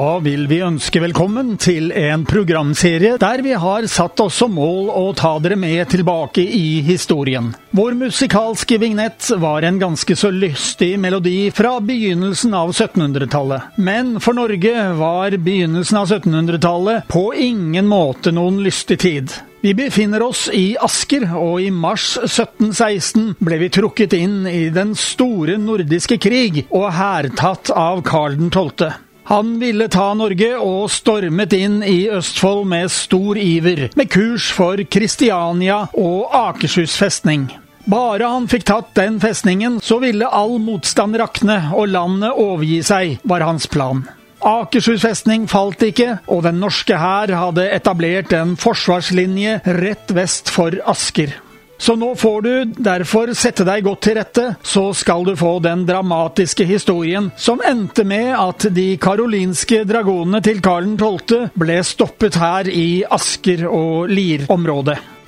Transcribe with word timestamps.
Da 0.00 0.14
vil 0.24 0.46
vi 0.48 0.62
ønske 0.64 1.00
velkommen 1.02 1.58
til 1.60 1.90
en 1.92 2.22
programserie 2.24 3.18
der 3.20 3.42
vi 3.44 3.50
har 3.52 3.84
satt 3.90 4.22
oss 4.24 4.38
som 4.40 4.54
mål 4.56 4.86
å 4.96 5.02
ta 5.12 5.34
dere 5.44 5.58
med 5.60 5.90
tilbake 5.92 6.40
i 6.40 6.80
historien. 6.86 7.50
Vår 7.76 7.98
musikalske 7.98 8.78
vignett 8.80 9.28
var 9.42 9.66
en 9.68 9.76
ganske 9.82 10.16
så 10.16 10.30
lystig 10.32 10.94
melodi 11.02 11.50
fra 11.52 11.74
begynnelsen 11.84 12.56
av 12.56 12.72
1700-tallet. 12.72 13.76
Men 13.76 14.14
for 14.24 14.38
Norge 14.40 14.86
var 15.02 15.36
begynnelsen 15.36 16.00
av 16.00 16.08
1700-tallet 16.08 17.04
på 17.12 17.26
ingen 17.36 17.90
måte 17.90 18.32
noen 18.32 18.62
lystig 18.64 19.02
tid. 19.04 19.36
Vi 19.60 19.74
befinner 19.76 20.24
oss 20.24 20.46
i 20.56 20.78
Asker, 20.80 21.28
og 21.36 21.60
i 21.60 21.68
mars 21.68 22.14
1716 22.22 23.36
ble 23.44 23.60
vi 23.66 23.68
trukket 23.76 24.16
inn 24.16 24.48
i 24.48 24.70
den 24.72 24.96
store 24.96 25.60
nordiske 25.60 26.16
krig 26.24 26.64
og 26.70 26.88
hærtatt 26.96 27.74
av 27.76 28.00
Karl 28.08 28.40
12. 28.48 29.09
Han 29.30 29.58
ville 29.60 29.86
ta 29.86 30.08
Norge 30.18 30.56
og 30.58 30.88
stormet 30.90 31.52
inn 31.54 31.76
i 31.86 32.08
Østfold 32.10 32.64
med 32.66 32.90
stor 32.90 33.38
iver, 33.38 33.84
med 33.94 34.08
kurs 34.10 34.48
for 34.50 34.80
Kristiania 34.90 35.84
og 35.94 36.32
Akershus 36.34 36.96
festning. 36.98 37.44
Bare 37.86 38.26
han 38.26 38.48
fikk 38.50 38.66
tatt 38.66 38.88
den 38.98 39.20
festningen, 39.22 39.76
så 39.78 40.00
ville 40.02 40.26
all 40.26 40.56
motstand 40.58 41.14
rakne 41.22 41.60
og 41.70 41.92
landet 41.92 42.34
overgi 42.34 42.80
seg, 42.82 43.20
var 43.22 43.46
hans 43.46 43.70
plan. 43.70 44.02
Akershus 44.42 45.04
festning 45.06 45.46
falt 45.46 45.86
ikke, 45.86 46.16
og 46.26 46.42
den 46.48 46.58
norske 46.58 46.98
hær 46.98 47.30
hadde 47.30 47.68
etablert 47.70 48.34
en 48.34 48.56
forsvarslinje 48.58 49.60
rett 49.78 50.10
vest 50.16 50.50
for 50.50 50.74
Asker. 50.90 51.36
Så 51.80 51.94
nå 51.96 52.10
får 52.14 52.42
du 52.44 52.80
derfor 52.84 53.30
sette 53.32 53.64
deg 53.64 53.86
godt 53.86 54.02
til 54.04 54.18
rette, 54.18 54.46
så 54.62 54.90
skal 54.96 55.24
du 55.24 55.32
få 55.38 55.54
den 55.64 55.86
dramatiske 55.88 56.66
historien 56.68 57.30
som 57.40 57.62
endte 57.64 58.04
med 58.04 58.34
at 58.36 58.68
de 58.76 58.90
karolinske 59.00 59.86
dragonene 59.88 60.42
til 60.44 60.60
Karl 60.60 60.92
12. 61.00 61.48
ble 61.56 61.78
stoppet 61.86 62.36
her 62.40 62.68
i 62.68 63.00
Asker 63.08 63.64
og 63.70 64.12
Lier-området. 64.12 65.19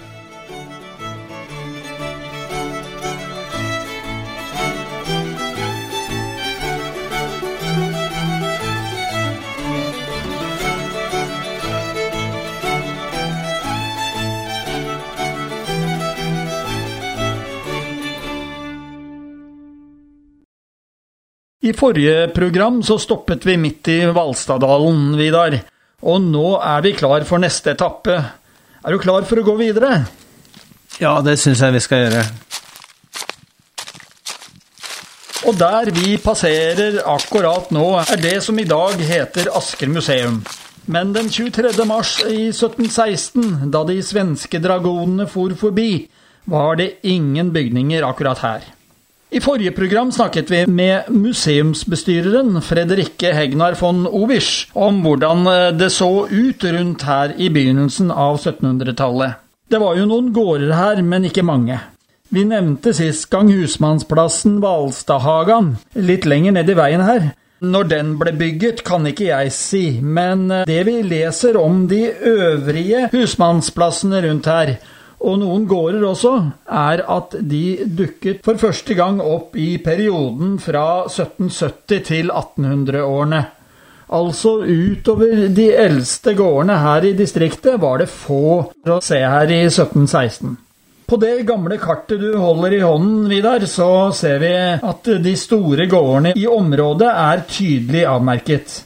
I 21.63 21.73
forrige 21.73 22.29
program 22.35 22.81
så 22.83 22.97
stoppet 22.99 23.45
vi 23.47 23.55
midt 23.57 23.89
i 23.89 24.01
Valstadalen, 24.11 25.13
Vidar. 25.15 25.55
Og 26.03 26.25
nå 26.25 26.57
er 26.59 26.81
vi 26.83 26.91
klar 26.99 27.23
for 27.29 27.39
neste 27.39 27.77
etappe. 27.77 28.17
Er 28.83 28.91
du 28.91 28.99
klar 28.99 29.23
for 29.29 29.39
å 29.39 29.45
gå 29.47 29.55
videre? 29.61 30.01
Ja, 30.99 31.21
det 31.23 31.37
syns 31.39 31.63
jeg 31.63 31.77
vi 31.77 31.85
skal 31.85 32.03
gjøre. 32.03 32.25
Og 35.47 35.55
der 35.63 35.93
vi 35.95 36.17
passerer 36.23 36.99
akkurat 37.15 37.71
nå, 37.71 37.87
er 38.11 38.19
det 38.27 38.37
som 38.43 38.59
i 38.59 38.67
dag 38.67 38.99
heter 38.99 39.55
Asker 39.55 39.95
museum. 39.95 40.43
Men 40.91 41.15
den 41.15 41.31
23. 41.31 41.71
mars 41.87 42.17
i 42.27 42.51
1716, 42.51 43.71
da 43.71 43.87
de 43.87 44.01
svenske 44.03 44.59
dragonene 44.59 45.31
for 45.31 45.55
forbi, 45.55 46.09
var 46.51 46.75
det 46.83 46.97
ingen 47.07 47.55
bygninger 47.55 48.03
akkurat 48.03 48.43
her. 48.43 48.73
I 49.33 49.41
forrige 49.41 49.71
program 49.73 50.11
snakket 50.13 50.51
vi 50.51 50.67
med 50.67 51.07
museumsbestyreren 51.09 52.59
Fredrikke 52.61 53.31
Hegnar 53.33 53.79
von 53.81 54.03
Owisch 54.05 54.67
om 54.77 54.99
hvordan 55.01 55.47
eh, 55.49 55.69
det 55.73 55.89
så 55.95 56.27
ut 56.29 56.65
rundt 56.65 57.07
her 57.09 57.33
i 57.41 57.49
begynnelsen 57.49 58.11
av 58.13 58.37
1700-tallet. 58.37 59.41
Det 59.73 59.81
var 59.81 59.97
jo 59.97 60.05
noen 60.11 60.29
gårder 60.37 60.75
her, 60.77 61.01
men 61.01 61.25
ikke 61.25 61.47
mange. 61.49 61.81
Vi 62.29 62.45
nevnte 62.45 62.93
sist 62.93 63.31
gang 63.33 63.49
husmannsplassen 63.49 64.61
Hvalstadhagan, 64.61 65.79
litt 65.97 66.29
lenger 66.29 66.59
ned 66.59 66.69
i 66.69 66.77
veien 66.77 67.09
her. 67.09 67.33
Når 67.65 67.89
den 67.89 68.17
ble 68.21 68.37
bygget, 68.37 68.85
kan 68.85 69.09
ikke 69.09 69.31
jeg 69.31 69.57
si, 69.57 69.85
men 70.05 70.51
eh, 70.51 70.67
det 70.69 70.83
vi 70.91 70.99
leser 71.09 71.57
om 71.57 71.87
de 71.89 72.11
øvrige 72.37 73.07
husmannsplassene 73.17 74.27
rundt 74.29 74.53
her, 74.53 74.77
og 75.23 75.39
noen 75.41 75.65
gårder 75.71 76.05
også, 76.09 76.33
er 76.67 77.05
at 77.15 77.37
de 77.39 77.65
dukket 77.87 78.43
for 78.45 78.59
første 78.61 78.97
gang 78.99 79.21
opp 79.23 79.57
i 79.59 79.77
perioden 79.83 80.57
fra 80.63 81.05
1770 81.07 82.03
til 82.09 82.33
1800-årene. 82.35 83.43
Altså 84.13 84.59
utover 84.67 85.47
de 85.57 85.71
eldste 85.73 86.35
gårdene 86.37 86.77
her 86.83 87.07
i 87.09 87.15
distriktet 87.17 87.81
var 87.81 88.03
det 88.03 88.11
få 88.13 88.45
å 88.69 89.01
se 89.01 89.23
her 89.23 89.49
i 89.49 89.63
1716. 89.71 90.59
På 91.09 91.19
det 91.21 91.43
gamle 91.49 91.77
kartet 91.81 92.21
du 92.21 92.31
holder 92.41 92.77
i 92.77 92.83
hånden, 92.85 93.27
Vidar, 93.29 93.65
så 93.69 94.13
ser 94.17 94.39
vi 94.41 94.53
at 94.77 95.11
de 95.25 95.35
store 95.37 95.89
gårdene 95.91 96.33
i 96.39 96.47
området 96.49 97.11
er 97.11 97.45
tydelig 97.49 98.07
avmerket. 98.09 98.79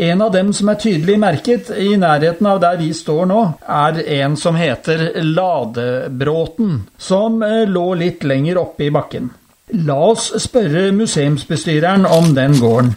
En 0.00 0.22
av 0.24 0.30
dem 0.32 0.48
som 0.56 0.70
er 0.72 0.78
tydelig 0.80 1.18
merket 1.20 1.66
i 1.76 1.90
nærheten 2.00 2.46
av 2.48 2.62
der 2.62 2.78
vi 2.80 2.88
står 2.96 3.26
nå, 3.28 3.40
er 3.68 3.98
en 4.22 4.36
som 4.40 4.56
heter 4.56 5.10
Ladebråten, 5.20 6.86
som 6.96 7.36
eh, 7.44 7.66
lå 7.68 7.90
litt 8.00 8.24
lenger 8.24 8.62
oppe 8.62 8.86
i 8.86 8.94
bakken. 8.94 9.28
La 9.84 9.98
oss 10.08 10.30
spørre 10.40 10.86
museumsbestyreren 10.96 12.08
om 12.08 12.32
den 12.34 12.56
gården. 12.62 12.94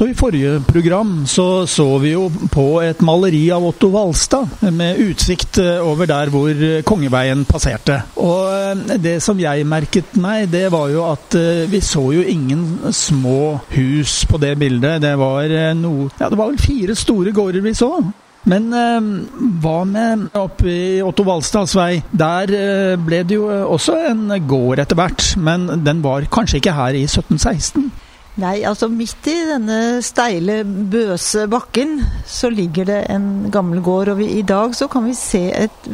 Så 0.00 0.06
I 0.08 0.14
forrige 0.16 0.62
program 0.64 1.26
så, 1.28 1.66
så 1.68 1.84
vi 2.00 2.14
jo 2.14 2.22
på 2.48 2.78
et 2.80 3.02
maleri 3.04 3.42
av 3.52 3.66
Otto 3.68 3.90
Walstad 3.92 4.48
med 4.72 4.96
utsikt 4.96 5.58
eh, 5.60 5.76
over 5.84 6.08
der 6.08 6.32
hvor 6.32 6.48
eh, 6.48 6.80
Kongeveien 6.88 7.42
passerte. 7.44 7.98
Og 8.16 8.48
eh, 8.48 8.96
Det 8.96 9.18
som 9.20 9.36
jeg 9.36 9.68
merket 9.68 10.16
meg, 10.16 10.46
det 10.54 10.70
var 10.72 10.88
jo 10.88 11.04
at 11.04 11.36
vi 11.68 11.82
så 11.84 12.06
jo 12.16 12.24
ingen 12.24 12.64
små 12.96 13.60
hus 13.76 14.24
på 14.24 14.40
det 14.40 14.54
bildet. 14.64 15.04
Det 15.04 15.12
var 15.20 15.52
noe 15.76 16.08
Ja, 16.16 16.32
det 16.32 16.40
var 16.40 16.48
vel 16.48 16.60
fire 16.64 16.96
store 16.96 17.36
gårder 17.36 17.60
vi 17.68 17.76
så. 17.76 17.92
Men 18.48 18.72
hva 19.60 19.78
med 19.84 20.30
oppe 20.32 20.64
i 20.72 21.00
Otto 21.04 21.28
Walstads 21.28 21.76
vei? 21.76 22.00
Der 22.08 22.96
ble 23.04 23.20
det 23.28 23.36
jo 23.36 23.52
også 23.76 24.00
en 24.14 24.30
gård 24.48 24.80
etter 24.80 24.96
hvert, 24.96 25.34
men 25.36 25.84
den 25.84 26.00
var 26.00 26.24
kanskje 26.32 26.64
ikke 26.64 26.80
her 26.80 26.96
i 26.96 27.04
1716? 27.04 27.90
Nei, 28.40 28.62
altså 28.64 28.86
midt 28.88 29.26
i 29.28 29.34
denne 29.44 30.00
steile, 30.04 30.62
bøse 30.64 31.44
bakken 31.50 31.98
så 32.28 32.48
ligger 32.52 32.86
det 32.88 33.00
en 33.12 33.26
gammel 33.52 33.82
gård. 33.84 34.12
Og 34.14 34.20
vi, 34.22 34.30
i 34.38 34.44
dag 34.46 34.72
så 34.76 34.88
kan 34.88 35.04
vi 35.04 35.16
se 35.18 35.42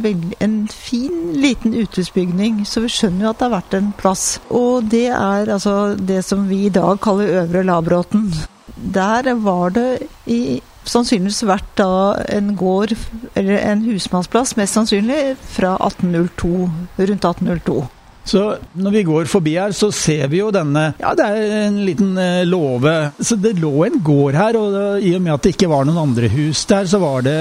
veld, 0.05 0.37
en 0.45 0.61
fin, 0.71 1.33
liten 1.35 1.75
uthusbygning. 1.75 2.61
Så 2.69 2.85
vi 2.85 2.93
skjønner 2.93 3.27
jo 3.27 3.33
at 3.33 3.41
det 3.41 3.49
har 3.49 3.57
vært 3.57 3.79
en 3.79 3.91
plass. 3.99 4.27
Og 4.55 4.87
det 4.93 5.09
er 5.09 5.51
altså 5.57 5.97
det 5.99 6.23
som 6.27 6.47
vi 6.51 6.67
i 6.69 6.75
dag 6.75 7.01
kaller 7.03 7.43
Øvre 7.43 7.65
Labråten. 7.67 8.29
Der 8.77 9.33
var 9.43 9.75
det 9.75 10.07
i 10.31 10.61
sannsynligvis 10.87 11.43
vært 11.49 11.73
da 11.81 11.91
en 12.31 12.55
gård, 12.59 12.95
eller 13.35 13.59
en 13.59 13.83
husmannsplass, 13.89 14.55
mest 14.61 14.79
sannsynlig 14.79 15.35
fra 15.57 15.75
1802, 15.83 16.53
rundt 17.01 17.31
1802. 17.33 17.81
Så 18.27 18.43
når 18.75 18.95
vi 18.97 19.05
går 19.07 19.31
forbi 19.31 19.55
her, 19.55 19.75
så 19.77 19.93
ser 19.95 20.27
vi 20.33 20.41
jo 20.41 20.51
denne 20.55 20.89
Ja, 20.99 21.15
det 21.17 21.27
er 21.27 21.55
en 21.67 21.79
liten 21.87 22.17
eh, 22.19 22.43
låve. 22.47 22.95
Så 23.21 23.39
det 23.39 23.57
lå 23.61 23.87
en 23.87 24.01
gård 24.05 24.37
her, 24.39 24.59
og 24.59 25.01
i 25.01 25.15
og 25.17 25.23
med 25.23 25.37
at 25.37 25.47
det 25.47 25.55
ikke 25.55 25.71
var 25.71 25.87
noen 25.87 26.03
andre 26.09 26.31
hus 26.33 26.65
der, 26.69 26.89
så 26.91 27.01
var 27.03 27.23
det 27.27 27.39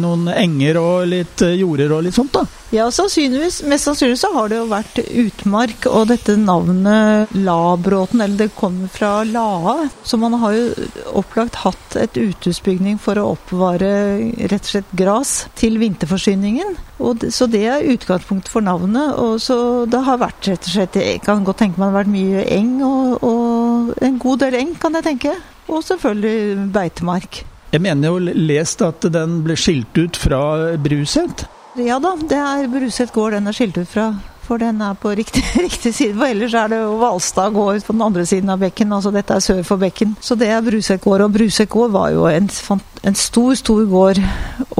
noen 0.00 0.28
enger 0.34 0.80
og 0.82 1.08
litt 1.10 1.44
eh, 1.46 1.56
jorder 1.62 1.96
og 1.96 2.04
litt 2.06 2.18
sånt, 2.18 2.36
da. 2.36 2.44
Ja, 2.68 2.90
sannsynligvis. 2.92 3.62
Mest 3.64 3.88
sannsynlig 3.88 4.18
så 4.20 4.28
har 4.34 4.50
det 4.50 4.58
jo 4.58 4.66
vært 4.68 4.98
utmark, 5.00 5.86
og 5.88 6.10
dette 6.10 6.36
navnet 6.36 7.32
Labråten, 7.32 8.20
eller 8.20 8.42
det 8.44 8.50
kommer 8.58 8.92
fra 8.92 9.22
Lae. 9.24 9.88
Så 10.04 10.20
man 10.20 10.36
har 10.42 10.52
jo 10.52 10.88
opplagt 11.16 11.62
hatt 11.64 11.96
et 11.96 12.20
uthusbygning 12.20 13.00
for 13.00 13.16
å 13.16 13.30
oppbevare 13.32 13.88
rett 14.52 14.60
og 14.60 14.72
slett 14.74 14.92
gras 15.00 15.32
til 15.56 15.80
vinterforsyningen. 15.80 16.76
Det, 16.98 17.30
så 17.32 17.46
det 17.48 17.64
er 17.70 17.88
utgangspunktet 17.94 18.52
for 18.52 18.64
navnet. 18.64 19.16
Og 19.16 19.40
så 19.40 19.86
det 19.88 20.04
har 20.04 20.17
vært 20.20 20.48
rett 20.50 20.66
og 20.68 20.72
slett 20.72 20.98
Jeg 21.00 21.20
kan 21.24 21.44
godt 21.46 21.62
tenke 21.64 21.80
meg 21.80 21.88
det 21.88 21.92
har 21.92 21.98
vært 22.00 22.14
mye 22.14 22.46
eng, 22.56 22.72
og, 22.86 23.24
og 23.26 23.92
en 24.04 24.18
god 24.22 24.42
del 24.44 24.58
eng, 24.60 24.74
kan 24.80 24.98
jeg 24.98 25.06
tenke. 25.06 25.36
Og 25.68 25.84
selvfølgelig 25.84 26.68
beitemark. 26.72 27.42
Jeg 27.72 27.84
mener 27.84 28.14
jo 28.14 28.32
lest 28.48 28.80
at 28.84 29.04
den 29.12 29.42
ble 29.44 29.56
skilt 29.60 29.98
ut 30.00 30.16
fra 30.16 30.40
Bruset? 30.80 31.44
Ja 31.78 31.98
da, 32.02 32.14
det 32.16 32.38
er 32.40 32.68
Bruset 32.72 33.12
gård 33.14 33.36
den 33.36 33.50
er 33.50 33.56
skilt 33.56 33.76
ut 33.78 33.90
fra. 33.90 34.08
For 34.48 34.56
den 34.56 34.80
er 34.80 34.96
på 34.96 35.12
riktig, 35.12 35.42
riktig 35.66 35.92
side. 35.92 36.16
For 36.16 36.30
ellers 36.30 36.54
er 36.56 36.72
det 36.72 36.78
jo 36.80 36.96
Hvalstad 37.02 37.52
gård 37.52 37.84
på 37.84 37.92
den 37.92 38.04
andre 38.06 38.24
siden 38.26 38.48
av 38.54 38.62
bekken. 38.62 38.94
Altså 38.96 39.12
dette 39.12 39.36
er 39.36 39.44
sør 39.44 39.60
for 39.68 39.80
bekken. 39.82 40.16
Så 40.24 40.38
det 40.40 40.48
er 40.48 40.64
Bruset 40.64 41.02
gård. 41.04 41.26
Og 41.26 41.34
Bruset 41.36 41.68
gård 41.68 41.92
var 41.92 42.14
jo 42.14 42.24
en, 42.30 42.48
en, 43.02 43.14
stor, 43.14 43.54
stor 43.58 43.84
gård. 43.88 44.20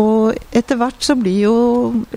Og 0.00 0.34
etter 0.56 0.78
hvert 0.80 1.02
så 1.04 1.16
blir 1.18 1.38
jo 1.44 1.56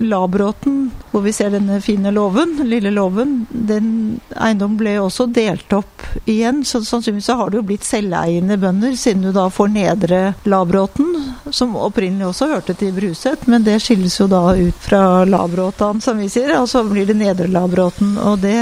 Labråten, 0.02 0.90
hvor 1.12 1.24
vi 1.24 1.32
ser 1.34 1.52
denne 1.52 1.80
fine 1.84 2.12
låven, 2.14 2.56
lille 2.68 2.92
låven, 2.94 3.42
den 3.50 3.88
eiendommen 4.32 4.78
ble 4.80 4.96
også 5.02 5.28
delt 5.32 5.72
opp 5.76 6.06
igjen, 6.28 6.62
så 6.64 6.82
sannsynligvis 6.84 7.28
så 7.30 7.36
har 7.40 7.52
det 7.52 7.60
jo 7.60 7.66
blitt 7.68 7.86
selveiende 7.86 8.58
bønder, 8.60 8.96
siden 8.98 9.26
du 9.26 9.32
da 9.34 9.48
får 9.52 9.72
Nedre 9.72 10.22
Labråten, 10.48 11.12
som 11.50 11.76
opprinnelig 11.76 12.30
også 12.30 12.50
hørte 12.54 12.76
til 12.78 12.94
Bruset, 12.96 13.46
men 13.50 13.66
det 13.66 13.78
skilles 13.84 14.18
jo 14.20 14.28
da 14.30 14.42
ut 14.56 14.82
fra 14.84 15.22
Labråtan, 15.28 16.02
som 16.04 16.20
vi 16.20 16.30
sier, 16.32 16.54
og 16.60 16.68
så 16.70 16.84
blir 16.88 17.08
det 17.08 17.18
Nedre 17.20 17.48
Labråten. 17.52 18.16
Og 18.22 18.40
det, 18.42 18.58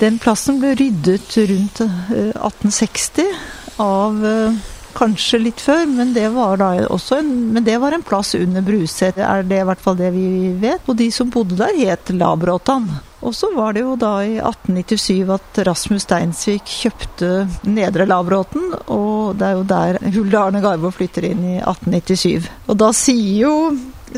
den 0.00 0.20
plassen 0.22 0.60
ble 0.62 0.74
ryddet 0.78 1.38
rundt 1.38 1.82
1860 1.82 3.24
eh, 3.24 3.42
av 3.82 4.22
eh, 4.26 4.62
Kanskje 4.96 5.40
litt 5.40 5.60
før, 5.62 5.86
men 5.88 6.12
det 6.16 6.28
var 6.34 6.58
da 6.60 6.72
også 6.92 7.20
en, 7.22 7.30
men 7.54 7.64
det 7.64 7.78
var 7.80 7.94
en 7.96 8.04
plass 8.04 8.34
under 8.38 8.64
Bruset. 8.64 9.18
er 9.18 9.42
det 9.42 9.62
i 9.62 9.68
hvert 9.68 9.80
fall 9.80 9.96
det 9.96 10.10
vi 10.14 10.52
vet. 10.60 10.84
Og 10.86 10.98
de 10.98 11.10
som 11.14 11.30
bodde 11.32 11.56
der, 11.56 11.74
het 11.78 12.12
Labråtan. 12.12 12.90
Og 13.22 13.34
så 13.38 13.52
var 13.54 13.74
det 13.74 13.84
jo 13.84 13.94
da 13.96 14.16
i 14.26 14.34
1897 14.42 15.30
at 15.30 15.60
Rasmus 15.68 16.02
Steinsvik 16.06 16.66
kjøpte 16.66 17.30
Nedre 17.70 18.06
Lavråten, 18.10 18.72
og 18.90 19.36
det 19.38 19.46
er 19.46 19.54
jo 19.54 19.66
der 19.70 19.98
Hulde 20.16 20.40
Arne 20.40 20.62
Garbo 20.64 20.90
flytter 20.90 21.28
inn 21.30 21.44
i 21.46 21.56
1897. 21.60 22.50
Og 22.66 22.80
da 22.82 22.90
sier 22.96 23.44
jo 23.44 23.54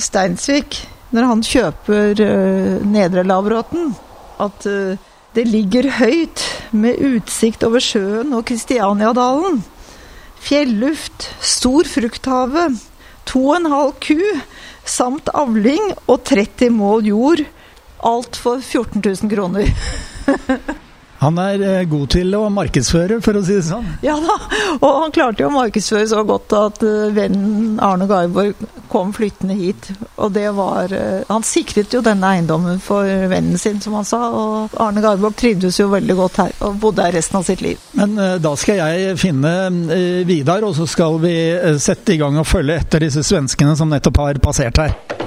Steinsvik, 0.00 0.80
når 1.14 1.28
han 1.30 1.44
kjøper 1.44 2.24
uh, 2.24 2.86
Nedre 2.94 3.26
Lavråten, 3.28 3.92
at 4.42 4.66
uh, 4.72 4.96
det 5.36 5.44
ligger 5.50 5.90
høyt 5.98 6.40
med 6.72 6.98
utsikt 7.04 7.66
over 7.66 7.82
sjøen 7.84 8.32
og 8.38 8.46
Kristianiadalen. 8.48 9.60
Fjelluft, 10.44 11.30
stor 11.40 11.88
frukthave, 11.88 12.66
to 13.24 13.40
og 13.48 13.56
en 13.62 13.70
halv 13.72 13.94
ku 14.04 14.18
samt 14.84 15.30
avling 15.32 15.94
og 16.04 16.18
30 16.28 16.68
mål 16.74 17.06
jord 17.08 17.44
Alt 18.04 18.36
for 18.36 18.60
14 18.60 19.00
000 19.00 19.30
kroner. 19.32 19.70
Han 21.24 21.38
er 21.40 21.62
eh, 21.64 21.84
god 21.88 22.10
til 22.12 22.34
å 22.36 22.42
markedsføre, 22.52 23.20
for 23.24 23.38
å 23.38 23.42
si 23.46 23.56
det 23.56 23.64
sånn. 23.66 23.86
Ja 24.04 24.16
da, 24.20 24.36
og 24.76 25.00
han 25.00 25.14
klarte 25.14 25.44
jo 25.44 25.48
å 25.48 25.54
markedsføre 25.54 26.06
så 26.10 26.20
godt 26.28 26.52
at 26.58 26.82
eh, 26.84 27.14
vennen 27.16 27.78
Arne 27.82 28.08
Garborg 28.10 28.60
kom 28.92 29.14
flyttende 29.16 29.56
hit. 29.56 29.88
Og 30.20 30.34
det 30.34 30.46
var 30.54 30.92
eh, 30.92 31.24
Han 31.30 31.46
sikret 31.46 31.94
jo 31.94 32.02
denne 32.04 32.34
eiendommen 32.36 32.82
for 32.84 33.08
vennen 33.30 33.58
sin, 33.60 33.80
som 33.80 33.96
han 33.98 34.08
sa. 34.08 34.20
Og 34.36 34.76
Arne 34.84 35.04
Garborg 35.04 35.38
trivdes 35.40 35.80
jo 35.80 35.88
veldig 35.94 36.18
godt 36.20 36.42
her, 36.42 36.54
og 36.68 36.78
bodde 36.82 37.06
her 37.06 37.16
resten 37.16 37.40
av 37.40 37.48
sitt 37.48 37.64
liv. 37.64 37.80
Men 37.96 38.16
da 38.42 38.54
skal 38.58 38.82
jeg 38.82 39.18
finne 39.20 39.52
Vidar, 40.28 40.66
og 40.66 40.76
så 40.76 40.86
skal 40.90 41.18
vi 41.22 41.34
sette 41.80 42.14
i 42.14 42.20
gang 42.20 42.36
og 42.40 42.48
følge 42.48 42.76
etter 42.82 43.06
disse 43.06 43.24
svenskene 43.26 43.76
som 43.78 43.92
nettopp 43.92 44.20
har 44.26 44.42
passert 44.44 44.82
her. 44.82 45.23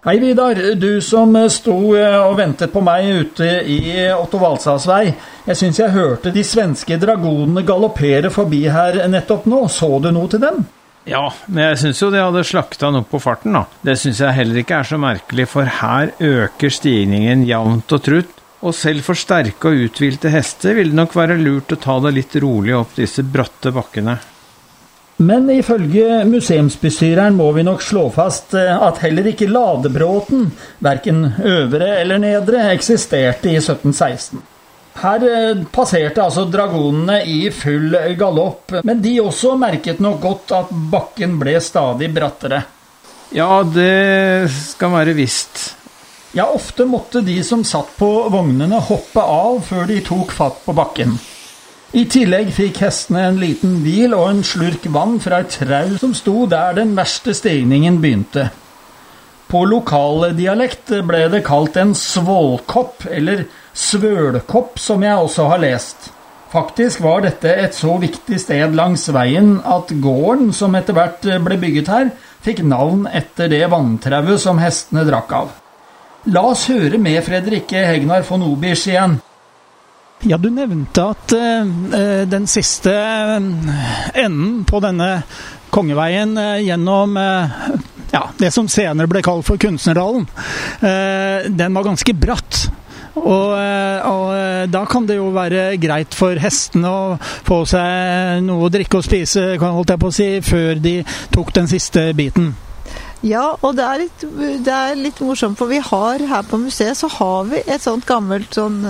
Hei, 0.00 0.18
Vidar. 0.18 0.54
Du 0.80 1.00
som 1.04 1.34
sto 1.52 1.74
eh, 1.92 2.14
og 2.24 2.38
ventet 2.38 2.70
på 2.72 2.80
meg 2.80 3.04
ute 3.20 3.48
i 3.68 4.06
Otto 4.14 4.38
Walsas 4.40 4.86
vei. 4.88 5.10
Jeg 5.44 5.58
syns 5.60 5.80
jeg 5.82 5.92
hørte 5.92 6.32
de 6.32 6.40
svenske 6.40 6.96
dragonene 6.96 7.60
galoppere 7.68 8.30
forbi 8.32 8.62
her 8.72 8.96
nettopp 9.12 9.44
nå. 9.52 9.58
Så 9.68 9.90
du 10.00 10.08
noe 10.16 10.30
til 10.32 10.40
dem? 10.40 10.62
Ja, 11.04 11.26
men 11.52 11.66
jeg 11.66 11.82
syns 11.82 12.00
jo 12.00 12.08
de 12.14 12.24
hadde 12.24 12.46
slakta 12.48 12.88
nok 12.96 13.10
på 13.12 13.20
farten, 13.20 13.52
da. 13.52 13.66
Det 13.84 13.98
syns 14.00 14.24
jeg 14.24 14.38
heller 14.38 14.62
ikke 14.62 14.80
er 14.80 14.88
så 14.88 15.02
merkelig, 15.04 15.48
for 15.52 15.68
her 15.82 16.16
øker 16.16 16.72
stigningen 16.72 17.44
jevnt 17.44 17.92
og 17.92 18.04
trutt. 18.08 18.34
Og 18.64 18.72
selv 18.76 19.04
for 19.04 19.20
sterke 19.20 19.68
og 19.68 19.84
uthvilte 19.84 20.32
hester 20.32 20.80
vil 20.80 20.94
det 20.94 20.96
nok 20.96 21.12
være 21.20 21.36
lurt 21.44 21.76
å 21.76 21.82
ta 21.84 22.00
det 22.06 22.16
litt 22.16 22.40
rolig 22.40 22.72
opp 22.80 22.96
disse 22.96 23.20
bratte 23.20 23.76
bakkene. 23.76 24.16
Men 25.20 25.50
ifølge 25.52 26.22
museumsbestyreren 26.24 27.34
må 27.36 27.50
vi 27.52 27.64
nok 27.66 27.82
slå 27.84 28.06
fast 28.14 28.54
eh, 28.56 28.70
at 28.72 29.02
heller 29.04 29.26
ikke 29.28 29.50
Ladebråten, 29.50 30.46
verken 30.80 31.26
øvre 31.44 31.90
eller 32.00 32.22
nedre, 32.22 32.62
eksisterte 32.72 33.50
i 33.52 33.58
1716. 33.60 34.40
Her 35.02 35.26
eh, 35.28 35.60
passerte 35.72 36.24
altså 36.24 36.46
dragonene 36.48 37.18
i 37.28 37.42
full 37.52 37.92
galopp, 38.16 38.78
men 38.80 39.02
de 39.04 39.18
også 39.20 39.58
merket 39.60 40.00
nok 40.00 40.22
godt 40.24 40.54
at 40.56 40.72
bakken 40.92 41.36
ble 41.42 41.58
stadig 41.60 42.08
brattere. 42.16 42.62
Ja, 43.36 43.60
det 43.62 44.48
skal 44.56 44.94
være 44.96 45.14
visst. 45.18 45.66
Ja, 46.32 46.48
ofte 46.48 46.86
måtte 46.88 47.20
de 47.26 47.36
som 47.44 47.60
satt 47.66 47.92
på 47.98 48.08
vognene 48.32 48.80
hoppe 48.88 49.20
av 49.20 49.60
før 49.68 49.84
de 49.90 50.00
tok 50.06 50.32
fatt 50.32 50.64
på 50.64 50.74
bakken. 50.80 51.18
I 51.90 52.04
tillegg 52.06 52.52
fikk 52.54 52.84
hestene 52.84 53.24
en 53.26 53.38
liten 53.40 53.80
hvil 53.82 54.12
og 54.14 54.28
en 54.28 54.44
slurk 54.46 54.84
vann 54.94 55.16
fra 55.22 55.40
et 55.42 55.56
trau 55.58 55.96
som 55.98 56.12
sto 56.14 56.44
der 56.46 56.76
den 56.76 56.92
verste 56.94 57.32
stigningen 57.34 57.96
begynte. 57.98 58.44
På 59.50 59.64
lokaldialekt 59.66 60.92
ble 61.08 61.24
det 61.32 61.40
kalt 61.48 61.74
en 61.82 61.90
svålkopp, 61.98 63.08
eller 63.10 63.42
svølkopp, 63.74 64.78
som 64.78 65.02
jeg 65.02 65.18
også 65.18 65.48
har 65.50 65.62
lest. 65.64 66.12
Faktisk 66.52 67.02
var 67.02 67.24
dette 67.24 67.50
et 67.58 67.74
så 67.74 67.96
viktig 67.98 68.38
sted 68.38 68.76
langs 68.78 69.08
veien 69.10 69.56
at 69.66 69.90
gården 69.90 70.52
som 70.54 70.76
etter 70.78 70.94
hvert 70.94 71.26
ble 71.42 71.58
bygget 71.58 71.90
her, 71.90 72.12
fikk 72.46 72.62
navn 72.62 73.08
etter 73.10 73.50
det 73.50 73.64
vanntrauet 73.70 74.38
som 74.42 74.62
hestene 74.62 75.02
drakk 75.10 75.34
av. 75.40 75.50
La 76.30 76.44
oss 76.52 76.68
høre 76.70 77.02
med 77.02 77.18
Fredrikke 77.26 77.82
Hegnar 77.88 78.22
von 78.30 78.46
Obisch 78.46 78.86
igjen. 78.86 79.18
Ja, 80.22 80.36
du 80.36 80.50
nevnte 80.52 81.04
at 81.14 81.32
uh, 81.32 82.26
den 82.28 82.44
siste 82.50 82.92
eh, 82.92 83.36
enden 84.20 84.66
på 84.68 84.80
denne 84.84 85.22
kongeveien 85.72 86.34
uh, 86.36 86.58
gjennom 86.60 87.16
uh, 87.16 87.54
ja, 88.12 88.26
det 88.36 88.50
som 88.52 88.68
senere 88.68 89.08
ble 89.08 89.22
kalt 89.24 89.46
for 89.46 89.60
Kunstnerdalen, 89.60 90.26
den 91.46 91.76
var 91.76 91.84
ganske 91.86 92.12
bratt. 92.18 92.64
Og, 93.14 93.52
og, 93.54 94.32
da 94.66 94.80
kan 94.90 95.06
det 95.06 95.20
jo 95.20 95.28
være 95.30 95.76
greit 95.78 96.16
for 96.18 96.34
hestene 96.42 96.90
å 96.90 97.04
få 97.46 97.60
seg 97.70 98.42
noe 98.42 98.66
å 98.66 98.72
drikke 98.74 98.98
og 98.98 99.06
spise, 99.06 99.44
holdt 99.62 99.94
jeg 99.94 100.02
på 100.02 100.10
å 100.10 100.16
si, 100.16 100.28
før 100.42 100.82
de 100.82 100.96
tok 101.30 101.54
den 101.54 101.70
siste 101.70 102.08
biten. 102.18 102.50
Ja, 103.22 103.52
og 103.60 103.78
det 103.78 103.86
er, 103.86 104.02
litt, 104.02 104.26
det 104.66 104.74
er 104.74 104.98
litt 104.98 105.22
morsomt, 105.22 105.60
for 105.60 105.70
vi 105.70 105.78
har 105.78 106.26
her 106.32 106.50
på 106.50 106.58
museet 106.58 106.98
så 106.98 107.12
har 107.20 107.46
vi 107.52 107.62
et 107.62 107.86
sånt 107.86 108.10
gammelt 108.10 108.58
sånn 108.58 108.80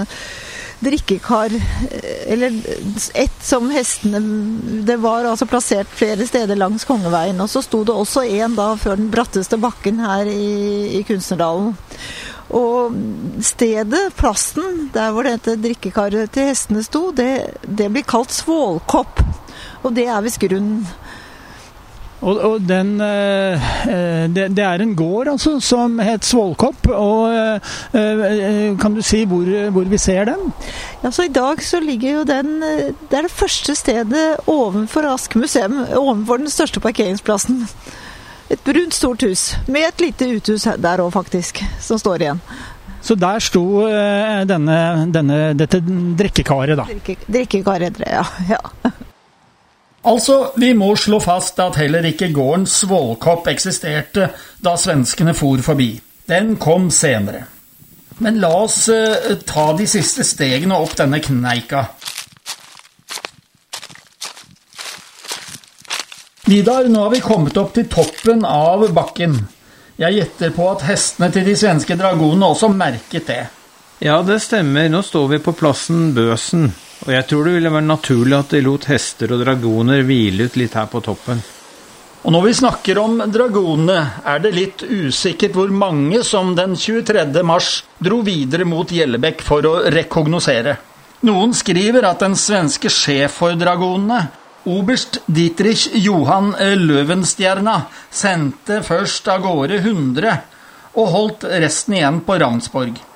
drikkekar 0.81 1.55
eh, 1.55 2.33
Eller 2.33 2.55
ett 3.15 3.45
som 3.45 3.71
hestene 3.71 4.21
Det 4.87 4.97
var 5.01 5.29
altså 5.29 5.47
plassert 5.47 5.89
flere 5.93 6.27
steder 6.27 6.57
langs 6.57 6.85
Kongeveien. 6.89 7.41
Og 7.41 7.51
så 7.51 7.63
sto 7.65 7.83
det 7.85 7.95
også 7.95 8.25
en 8.41 8.57
da 8.59 8.73
før 8.81 8.99
den 9.01 9.11
bratteste 9.13 9.59
bakken 9.61 10.01
her 10.03 10.29
i, 10.31 10.99
i 10.99 11.05
Kunstnerdalen. 11.09 11.75
Og 12.51 12.97
stedet, 13.47 14.09
plassen, 14.19 14.89
der 14.95 15.13
hvor 15.15 15.27
dette 15.29 15.55
drikkekaret 15.61 16.33
til 16.35 16.49
hestene 16.51 16.83
sto, 16.83 17.11
det, 17.15 17.61
det 17.63 17.87
blir 17.95 18.07
kalt 18.09 18.35
Svålkopp. 18.35 19.23
Og 19.85 19.95
det 19.95 20.09
er 20.11 20.25
visst 20.25 20.43
grunnen 20.43 20.83
og, 22.21 22.41
og 22.45 22.65
den, 22.69 22.99
eh, 23.01 23.69
eh, 23.89 24.27
det, 24.29 24.51
det, 24.57 24.65
er 24.65 24.83
en 24.85 24.93
gård 24.97 25.31
altså, 25.33 25.55
som 25.65 25.99
het 26.05 26.27
Svålkopp. 26.29 26.91
og 26.93 27.33
eh, 27.33 28.77
Kan 28.81 28.97
du 28.97 29.01
si 29.05 29.23
hvor, 29.29 29.49
hvor, 29.73 29.89
vi 29.89 29.99
ser 29.99 30.29
den? 30.29 30.53
Ja, 31.03 31.11
så 31.11 31.25
I 31.25 31.33
dag 31.33 31.63
så 31.65 31.81
ligger 31.81 32.21
jo 32.21 32.25
den 32.29 32.61
Det 32.61 33.17
er 33.17 33.25
det 33.25 33.33
første 33.33 33.75
stedet 33.75 34.27
ovenfor 34.47 35.09
Ask 35.09 35.35
museum. 35.35 35.81
Ovenfor 35.97 36.43
den 36.43 36.53
største 36.53 36.81
parkeringsplassen. 36.81 37.65
Et 38.51 38.61
brunt, 38.65 38.95
stort 38.95 39.23
hus. 39.23 39.55
Med 39.69 39.89
et 39.89 40.01
lite 40.01 40.29
uthus 40.37 40.67
der 40.77 41.01
òg, 41.01 41.13
faktisk, 41.15 41.63
som 41.81 41.99
står 41.99 42.27
igjen. 42.27 42.41
Så 43.01 43.15
der 43.17 43.41
sto 43.41 43.63
denne, 44.45 45.07
denne, 45.15 45.39
dette 45.57 45.81
drikkekaret, 46.19 46.77
da? 46.77 46.85
Drikke, 46.91 47.17
drikkekaret, 47.31 48.03
ja. 48.05 48.27
ja. 48.51 48.61
Altså, 50.03 50.53
vi 50.57 50.73
må 50.73 50.95
slå 50.97 51.19
fast 51.21 51.59
at 51.61 51.77
heller 51.77 52.07
ikke 52.09 52.31
gården 52.33 52.65
Svålkopp 52.67 53.51
eksisterte 53.53 54.31
da 54.65 54.77
svenskene 54.81 55.35
for 55.37 55.61
forbi. 55.65 55.93
Den 56.29 56.55
kom 56.57 56.89
senere. 56.91 57.45
Men 58.21 58.41
la 58.41 58.53
oss 58.63 58.87
uh, 58.89 59.37
ta 59.45 59.71
de 59.77 59.87
siste 59.89 60.25
stegene 60.25 60.77
opp 60.77 60.97
denne 60.97 61.21
kneika. 61.25 61.85
Vidar, 66.51 66.89
nå 66.89 67.05
har 67.05 67.13
vi 67.13 67.23
kommet 67.23 67.57
opp 67.61 67.77
til 67.77 67.89
toppen 67.89 68.45
av 68.45 68.89
bakken. 68.97 69.37
Jeg 70.01 70.17
gjetter 70.17 70.53
på 70.57 70.67
at 70.73 70.85
hestene 70.89 71.29
til 71.33 71.45
de 71.45 71.55
svenske 71.57 71.97
dragonene 72.01 72.49
også 72.49 72.73
merket 72.73 73.29
det. 73.29 73.43
Ja, 74.01 74.23
det 74.25 74.41
stemmer. 74.41 74.89
Nå 74.89 75.05
står 75.05 75.29
vi 75.35 75.39
på 75.45 75.53
plassen 75.53 76.15
Bøsen. 76.17 76.71
Og 77.07 77.15
jeg 77.15 77.27
tror 77.31 77.47
det 77.47 77.55
ville 77.57 77.73
være 77.73 77.89
naturlig 77.89 78.37
at 78.37 78.53
de 78.53 78.61
lot 78.65 78.85
hester 78.91 79.33
og 79.33 79.41
dragoner 79.45 80.05
hvile 80.05 80.51
ut 80.51 80.59
litt 80.61 80.77
her 80.77 80.89
på 80.91 81.01
toppen. 81.05 81.41
Og 82.21 82.35
når 82.35 82.43
vi 82.45 82.53
snakker 82.59 82.99
om 83.01 83.23
dragonene, 83.33 84.01
er 84.29 84.43
det 84.45 84.51
litt 84.53 84.83
usikkert 84.85 85.55
hvor 85.57 85.73
mange 85.73 86.21
som 86.27 86.53
den 86.57 86.75
23. 86.77 87.25
mars 87.49 87.79
dro 87.97 88.21
videre 88.27 88.67
mot 88.69 88.93
Gjellebekk 88.93 89.41
for 89.41 89.65
å 89.65 89.79
rekognosere. 89.89 90.77
Noen 91.25 91.55
skriver 91.57 92.05
at 92.09 92.21
den 92.21 92.37
svenske 92.37 92.93
sjef 92.93 93.41
for 93.41 93.57
dragonene, 93.57 94.27
oberst 94.69 95.23
Dietrich 95.25 95.87
Johan 95.97 96.53
Løvenstjerna, 96.85 97.79
sendte 98.13 98.83
først 98.85 99.29
av 99.33 99.41
gårde 99.47 99.81
100 99.81 100.35
og 101.01 101.15
holdt 101.15 101.49
resten 101.49 101.97
igjen 101.97 102.21
på 102.27 102.37
Ravnsborg. 102.41 103.07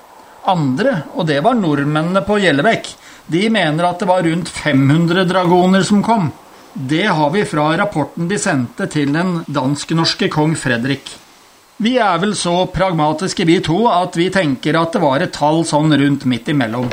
andre, 0.46 0.98
og 1.16 1.26
det 1.26 1.38
var 1.40 1.56
nordmennene 1.56 2.20
på 2.26 2.36
Gjellebekk. 2.42 2.88
De 3.26 3.48
mener 3.50 3.86
at 3.88 4.02
det 4.02 4.08
var 4.08 4.22
rundt 4.22 4.48
500 4.52 5.24
dragoner 5.24 5.82
som 5.82 6.02
kom. 6.02 6.30
Det 6.74 7.06
har 7.06 7.30
vi 7.30 7.44
fra 7.44 7.70
rapporten 7.78 8.28
de 8.28 8.38
sendte 8.38 8.86
til 8.90 9.12
den 9.14 9.38
dansk-norske 9.46 10.28
kong 10.28 10.56
Fredrik. 10.58 11.08
Vi 11.76 11.96
er 11.98 12.20
vel 12.22 12.34
så 12.36 12.66
pragmatiske 12.70 13.46
vi 13.48 13.60
to 13.64 13.86
at 13.90 14.18
vi 14.18 14.28
tenker 14.34 14.76
at 14.78 14.92
det 14.94 15.02
var 15.02 15.24
et 15.24 15.32
tall 15.34 15.64
sånn 15.66 15.94
rundt 15.96 16.28
midt 16.28 16.52
imellom. 16.52 16.90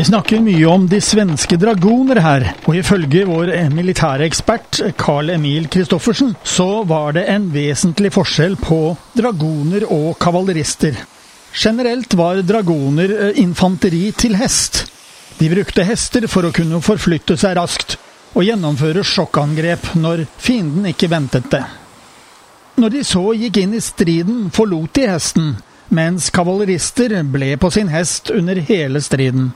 Vi 0.00 0.06
snakker 0.08 0.40
mye 0.40 0.64
om 0.70 0.88
de 0.88 0.96
svenske 1.04 1.58
dragoner 1.60 2.22
her, 2.24 2.46
og 2.64 2.78
ifølge 2.78 3.26
vår 3.28 3.52
militære 3.74 4.24
ekspert 4.30 4.80
Carl 4.96 5.34
Emil 5.34 5.68
Kristoffersen, 5.68 6.32
så 6.40 6.86
var 6.88 7.12
det 7.18 7.26
en 7.28 7.50
vesentlig 7.52 8.14
forskjell 8.16 8.56
på 8.64 8.94
dragoner 9.18 9.84
og 9.92 10.14
kavalerister. 10.22 10.96
Generelt 11.52 12.14
var 12.14 12.42
dragoner 12.42 13.10
eh, 13.10 13.40
infanteri 13.42 14.12
til 14.12 14.36
hest. 14.38 14.84
De 15.38 15.48
brukte 15.50 15.84
hester 15.84 16.26
for 16.30 16.46
å 16.46 16.52
kunne 16.54 16.82
forflytte 16.84 17.36
seg 17.40 17.56
raskt 17.58 17.96
og 18.36 18.44
gjennomføre 18.46 19.02
sjokkangrep 19.06 19.94
når 19.98 20.26
fienden 20.38 20.86
ikke 20.92 21.10
ventet 21.10 21.48
det. 21.50 21.64
Når 22.80 22.94
de 22.94 23.02
så 23.04 23.24
gikk 23.34 23.58
inn 23.60 23.74
i 23.74 23.82
striden, 23.82 24.44
forlot 24.54 24.94
de 24.96 25.08
hesten, 25.10 25.48
mens 25.90 26.30
kavalerister 26.30 27.16
ble 27.26 27.56
på 27.60 27.70
sin 27.74 27.90
hest 27.90 28.30
under 28.30 28.60
hele 28.70 29.02
striden. 29.02 29.50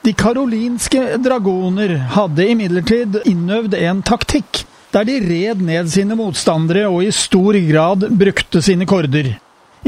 De 0.00 0.14
karolinske 0.16 1.18
dragoner 1.20 1.98
hadde 2.14 2.46
imidlertid 2.54 3.20
innøvd 3.28 3.76
en 3.82 4.00
taktikk 4.00 4.64
der 4.94 5.04
de 5.06 5.18
red 5.20 5.60
ned 5.62 5.90
sine 5.92 6.16
motstandere 6.18 6.86
og 6.88 7.04
i 7.04 7.12
stor 7.14 7.58
grad 7.68 8.08
brukte 8.18 8.62
sine 8.64 8.88
korder. 8.88 9.34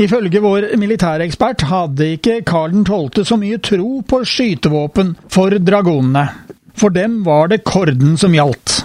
Ifølge 0.00 0.40
vår 0.40 0.70
militærekspert 0.80 1.66
hadde 1.68 2.06
ikke 2.14 2.38
Karl 2.48 2.78
12. 2.80 3.26
så 3.28 3.36
mye 3.36 3.58
tro 3.60 4.00
på 4.08 4.22
skytevåpen 4.24 5.12
for 5.28 5.52
dragonene. 5.60 6.24
For 6.72 6.88
dem 6.88 7.18
var 7.26 7.50
det 7.52 7.60
korden 7.68 8.16
som 8.16 8.32
gjaldt. 8.32 8.78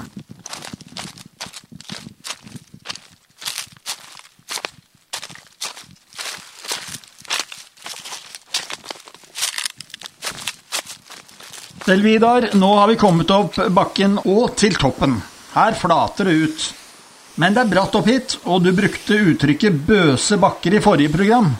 Vel, 11.87 12.03
Vidar, 12.03 12.49
nå 12.59 12.73
har 12.81 12.91
vi 12.91 12.99
kommet 12.99 13.31
opp 13.31 13.55
bakken 13.71 14.19
og 14.25 14.57
til 14.59 14.75
toppen. 14.75 15.21
Her 15.53 15.71
flater 15.79 16.27
det 16.27 16.35
ut. 16.35 16.67
Men 17.37 17.53
det 17.53 17.61
er 17.63 17.69
bratt 17.69 17.93
opp 17.97 18.07
hit, 18.09 18.37
og 18.49 18.63
du 18.65 18.71
brukte 18.73 19.13
uttrykket 19.31 19.73
'bøse 19.85 20.37
bakker' 20.41 20.73
i 20.79 20.81
forrige 20.81 21.13
program. 21.13 21.51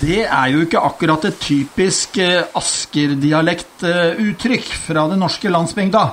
Det 0.00 0.26
er 0.26 0.48
jo 0.52 0.60
ikke 0.64 0.80
akkurat 0.84 1.24
et 1.28 1.38
typisk 1.40 2.18
eh, 2.20 2.44
Asker-dialektuttrykk 2.56 4.66
fra 4.86 5.08
den 5.08 5.18
norske 5.24 5.48
landsbygda, 5.52 6.04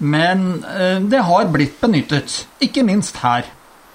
men 0.00 0.64
eh, 0.64 1.00
det 1.00 1.20
har 1.28 1.44
blitt 1.52 1.80
benyttet, 1.80 2.46
ikke 2.60 2.82
minst 2.84 3.16
her. 3.24 3.44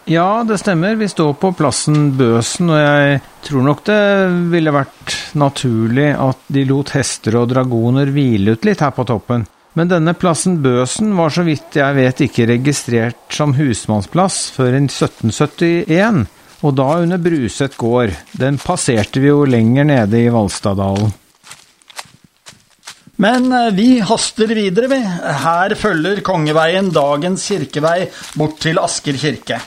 Ja, 0.06 0.44
det 0.46 0.60
stemmer. 0.62 0.96
Vi 0.96 1.08
står 1.10 1.34
på 1.42 1.52
plassen 1.58 2.14
Bøsen, 2.18 2.70
og 2.70 2.78
jeg 2.78 3.22
tror 3.48 3.62
nok 3.66 3.84
det 3.88 4.30
ville 4.54 4.72
vært 4.74 5.16
naturlig 5.34 6.14
at 6.14 6.38
de 6.54 6.66
lot 6.70 6.90
hester 6.94 7.36
og 7.42 7.50
dragoner 7.50 8.06
hvile 8.14 8.52
ut 8.54 8.66
litt 8.70 8.82
her 8.86 8.94
på 8.94 9.04
toppen. 9.10 9.46
Men 9.76 9.92
denne 9.92 10.14
plassen 10.16 10.62
Bøsen 10.64 11.12
var 11.18 11.34
så 11.36 11.44
vidt 11.44 11.76
jeg 11.76 11.98
vet 11.98 12.22
ikke 12.24 12.48
registrert 12.48 13.36
som 13.36 13.58
husmannsplass 13.58 14.48
før 14.56 14.72
i 14.78 14.86
1771, 14.86 16.24
og 16.64 16.78
da 16.80 16.88
under 17.04 17.20
Bruset 17.22 17.76
gård. 17.78 18.16
Den 18.40 18.58
passerte 18.62 19.20
vi 19.20 19.30
jo 19.34 19.44
lenger 19.44 19.88
nede 19.88 20.24
i 20.24 20.32
Valstadalen. 20.32 21.12
Men 23.22 23.52
eh, 23.52 23.72
vi 23.76 23.90
haster 24.04 24.52
videre, 24.56 24.90
vi. 24.92 25.00
Her 25.44 25.76
følger 25.80 26.24
Kongeveien 26.26 26.92
dagens 26.96 27.46
kirkevei 27.48 28.10
bort 28.40 28.60
til 28.64 28.80
Asker 28.82 29.20
kirke. 29.20 29.60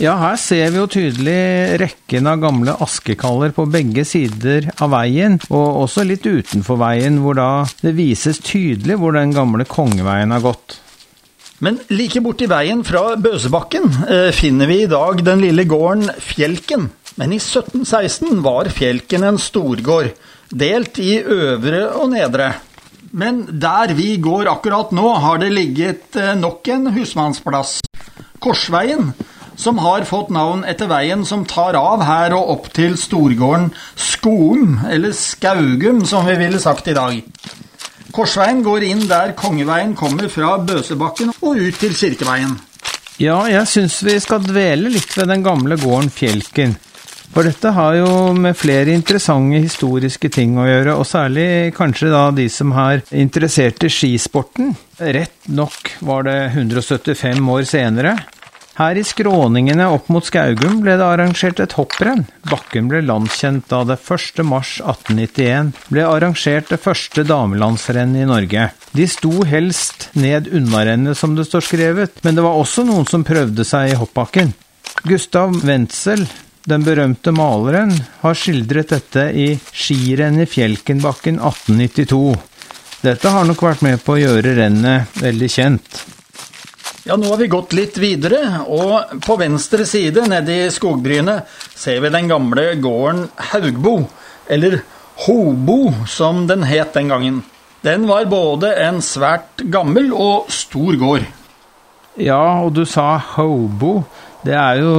Ja, 0.00 0.14
her 0.16 0.38
ser 0.40 0.70
vi 0.72 0.78
jo 0.80 0.86
tydelig 0.88 1.80
rekken 1.82 2.28
av 2.30 2.40
gamle 2.40 2.72
askekaller 2.80 3.52
på 3.52 3.66
begge 3.70 4.06
sider 4.08 4.70
av 4.80 4.94
veien, 4.94 5.36
og 5.52 5.82
også 5.82 6.06
litt 6.08 6.24
utenfor 6.24 6.80
veien, 6.80 7.18
hvor 7.20 7.36
da 7.36 7.50
det 7.82 7.92
vises 7.98 8.40
tydelig 8.40 8.96
hvor 8.98 9.12
den 9.18 9.34
gamle 9.36 9.66
kongeveien 9.68 10.32
har 10.32 10.42
gått. 10.44 10.78
Men 11.62 11.76
like 11.92 12.22
borti 12.24 12.48
veien 12.50 12.80
fra 12.86 13.12
Bøsebakken 13.20 13.84
eh, 14.08 14.30
finner 14.34 14.70
vi 14.70 14.80
i 14.82 14.90
dag 14.90 15.20
den 15.22 15.44
lille 15.44 15.68
gården 15.68 16.08
Fjelken. 16.18 16.88
Men 17.20 17.34
i 17.36 17.38
1716 17.38 18.40
var 18.42 18.72
Fjelken 18.72 19.28
en 19.28 19.38
storgård, 19.38 20.08
delt 20.48 20.98
i 20.98 21.18
øvre 21.20 21.84
og 21.92 22.10
nedre. 22.16 22.54
Men 23.12 23.44
der 23.60 23.92
vi 23.94 24.16
går 24.24 24.48
akkurat 24.50 24.90
nå, 24.96 25.04
har 25.20 25.38
det 25.44 25.52
ligget 25.52 26.16
eh, 26.16 26.32
nok 26.40 26.72
en 26.72 26.90
husmannsplass. 26.96 27.76
Korsveien 28.42 29.12
som 29.56 29.78
har 29.82 30.06
fått 30.08 30.30
navn 30.34 30.64
etter 30.68 30.90
veien 30.90 31.24
som 31.28 31.44
tar 31.48 31.76
av 31.78 32.02
her 32.06 32.34
og 32.36 32.50
opp 32.56 32.68
til 32.76 32.96
storgården 33.00 33.70
Skoum, 33.96 34.80
eller 34.88 35.14
Skaugum 35.16 36.04
som 36.08 36.26
vi 36.26 36.36
ville 36.40 36.60
sagt 36.62 36.88
i 36.88 36.96
dag. 36.96 37.20
Korsveien 38.12 38.60
går 38.64 38.84
inn 38.90 39.06
der 39.08 39.32
Kongeveien 39.38 39.94
kommer 39.96 40.28
fra 40.28 40.58
Bøsebakken 40.60 41.32
og 41.40 41.56
ut 41.56 41.80
til 41.80 41.94
Kirkeveien. 41.96 42.58
Ja, 43.22 43.42
jeg 43.48 43.68
syns 43.70 44.00
vi 44.04 44.18
skal 44.20 44.42
dvele 44.44 44.90
litt 44.92 45.12
ved 45.16 45.30
den 45.30 45.44
gamle 45.44 45.78
gården 45.80 46.10
Fjelken. 46.12 46.74
For 47.32 47.48
dette 47.48 47.70
har 47.72 47.94
jo 47.96 48.08
med 48.36 48.58
flere 48.60 48.92
interessante 48.92 49.62
historiske 49.62 50.28
ting 50.32 50.58
å 50.60 50.66
gjøre, 50.68 50.98
og 51.00 51.08
særlig 51.08 51.72
kanskje 51.72 52.10
da 52.12 52.26
de 52.36 52.44
som 52.52 52.74
er 52.76 53.00
interessert 53.16 53.80
i 53.86 53.92
skisporten. 53.92 54.74
Rett 55.00 55.48
nok 55.48 55.94
var 56.04 56.26
det 56.28 56.36
175 56.50 57.48
år 57.54 57.64
senere, 57.68 58.18
her 58.78 58.96
i 58.96 59.04
skråningene 59.04 59.86
opp 59.92 60.08
mot 60.12 60.24
Skaugum 60.24 60.80
ble 60.84 60.96
det 60.96 61.04
arrangert 61.06 61.60
et 61.60 61.74
hopprenn. 61.76 62.24
Bakken 62.48 62.88
ble 62.88 63.02
landskjent 63.04 63.66
da 63.70 63.82
det 63.88 63.98
1. 64.00 64.42
mars 64.48 64.78
1891 64.80 65.72
ble 65.92 66.06
arrangert 66.08 66.70
det 66.72 66.80
første 66.80 67.24
damelandsrennet 67.28 68.24
i 68.24 68.28
Norge. 68.30 68.68
De 68.96 69.08
sto 69.08 69.42
helst 69.48 70.08
ned 70.16 70.48
unnarennet, 70.52 71.18
som 71.18 71.36
det 71.36 71.48
står 71.48 71.66
skrevet, 71.68 72.22
men 72.24 72.38
det 72.38 72.44
var 72.44 72.56
også 72.60 72.86
noen 72.88 73.08
som 73.08 73.26
prøvde 73.26 73.66
seg 73.68 73.92
i 73.92 73.98
hoppbakken. 74.00 74.54
Gustav 75.08 75.54
Wenzel, 75.66 76.24
den 76.68 76.84
berømte 76.86 77.32
maleren, 77.34 77.92
har 78.22 78.38
skildret 78.38 78.92
dette 78.94 79.28
i 79.34 79.50
Skirenn 79.72 80.40
i 80.40 80.48
Fjelkenbakken 80.48 81.40
1892. 81.42 82.24
Dette 83.02 83.32
har 83.34 83.46
nok 83.48 83.64
vært 83.66 83.82
med 83.82 84.02
på 84.04 84.14
å 84.14 84.20
gjøre 84.20 84.56
rennet 84.60 85.22
veldig 85.22 85.48
kjent. 85.50 86.02
Ja, 87.04 87.16
nå 87.16 87.32
har 87.32 87.36
vi 87.36 87.48
gått 87.50 87.72
litt 87.74 87.96
videre, 87.98 88.60
og 88.70 89.16
på 89.26 89.34
venstre 89.40 89.82
side 89.90 90.22
nede 90.30 90.54
i 90.54 90.70
skogbrynet 90.70 91.50
ser 91.74 91.98
vi 92.04 92.12
den 92.14 92.30
gamle 92.30 92.76
gården 92.78 93.24
Haugbo, 93.50 93.96
eller 94.46 94.78
Hobo 95.24 95.80
som 96.06 96.44
den 96.46 96.62
het 96.62 96.94
den 96.94 97.10
gangen. 97.10 97.42
Den 97.82 98.06
var 98.06 98.30
både 98.30 98.70
en 98.84 99.02
svært 99.02 99.64
gammel 99.66 100.12
og 100.14 100.46
stor 100.54 100.94
gård. 101.00 101.26
Ja, 102.22 102.62
og 102.62 102.76
du 102.78 102.84
sa 102.86 103.16
Hobo. 103.34 104.04
Det 104.46 104.54
er 104.54 104.78
jo 104.78 104.94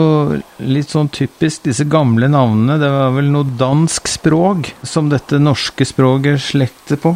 litt 0.59 0.91
sånn 0.91 1.07
typisk 1.11 1.69
disse 1.69 1.87
gamle 1.87 2.27
navnene. 2.31 2.81
Det 2.83 2.91
var 2.91 3.15
vel 3.15 3.31
noe 3.31 3.47
dansk 3.59 4.11
språk 4.11 4.73
som 4.83 5.07
dette 5.11 5.39
norske 5.39 5.87
språket 5.87 6.43
slekter 6.51 6.99
på? 6.99 7.15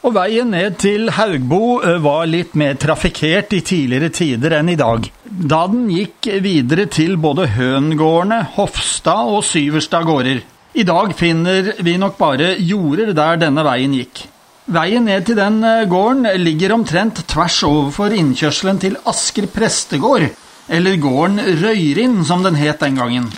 Og 0.00 0.14
veien 0.16 0.48
ned 0.48 0.78
til 0.80 1.10
Haugbo 1.12 1.76
var 2.00 2.24
litt 2.24 2.54
mer 2.56 2.78
trafikkert 2.80 3.50
i 3.52 3.58
tidligere 3.60 4.08
tider 4.16 4.54
enn 4.56 4.70
i 4.72 4.78
dag, 4.80 5.04
da 5.28 5.66
den 5.68 5.90
gikk 5.92 6.30
videre 6.40 6.86
til 6.88 7.18
både 7.20 7.50
Høngårdene, 7.52 8.38
Hofstad 8.54 9.28
og 9.28 9.44
Syverstad 9.44 10.08
gårder. 10.08 10.40
I 10.72 10.86
dag 10.88 11.12
finner 11.18 11.68
vi 11.84 11.98
nok 12.00 12.16
bare 12.16 12.54
jorder 12.64 13.12
der 13.12 13.42
denne 13.44 13.66
veien 13.66 13.98
gikk. 13.98 14.24
Veien 14.72 15.04
ned 15.04 15.28
til 15.28 15.36
den 15.36 15.60
gården 15.92 16.30
ligger 16.46 16.78
omtrent 16.78 17.20
tvers 17.28 17.60
overfor 17.68 18.16
innkjørselen 18.16 18.80
til 18.80 18.96
Asker 19.04 19.50
prestegård, 19.52 20.30
eller 20.72 21.00
gården 21.02 21.44
Røyrin 21.60 22.22
som 22.24 22.46
den 22.46 22.56
het 22.56 22.80
den 22.80 22.96
gangen. 22.96 23.28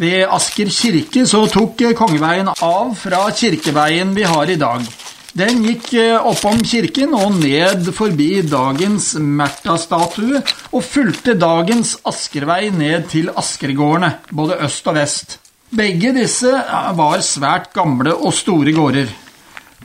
Ved 0.00 0.24
Asker 0.32 0.72
kirke 0.72 1.28
så 1.28 1.44
tok 1.52 1.90
kongeveien 1.98 2.48
av 2.48 2.96
fra 2.96 3.26
kirkeveien 3.36 4.16
vi 4.16 4.24
har 4.24 4.48
i 4.48 4.56
dag. 4.56 4.86
Den 5.32 5.62
gikk 5.64 5.86
eh, 5.96 6.18
oppom 6.28 6.58
kirken 6.60 7.14
og 7.16 7.38
ned 7.40 7.86
forbi 7.96 8.42
dagens 8.44 9.14
Märtha-statue, 9.16 10.42
og 10.76 10.84
fulgte 10.84 11.32
dagens 11.40 11.94
Askervei 12.04 12.68
ned 12.68 13.06
til 13.08 13.30
Askergårdene, 13.32 14.10
både 14.28 14.58
øst 14.66 14.90
og 14.92 14.98
vest. 14.98 15.38
Begge 15.72 16.12
disse 16.12 16.52
var 16.98 17.24
svært 17.24 17.70
gamle 17.72 18.12
og 18.12 18.34
store 18.36 18.74
gårder. 18.76 19.08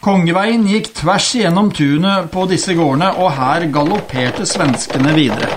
Kongeveien 0.04 0.68
gikk 0.68 0.92
tvers 1.00 1.30
gjennom 1.40 1.72
tunet 1.72 2.28
på 2.34 2.44
disse 2.52 2.76
gårdene, 2.76 3.14
og 3.16 3.32
her 3.40 3.70
galopperte 3.72 4.44
svenskene 4.46 5.16
videre. 5.16 5.48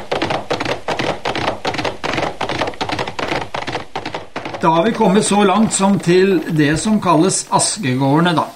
Da 4.62 4.70
har 4.76 4.87
vi 4.87 4.94
kommet 4.94 5.26
så 5.26 5.42
langt 5.42 5.75
som 5.75 5.99
til 5.99 6.38
det 6.54 6.76
som 6.78 7.02
kalles 7.02 7.42
Askegårdene, 7.50 8.38
da. 8.38 8.47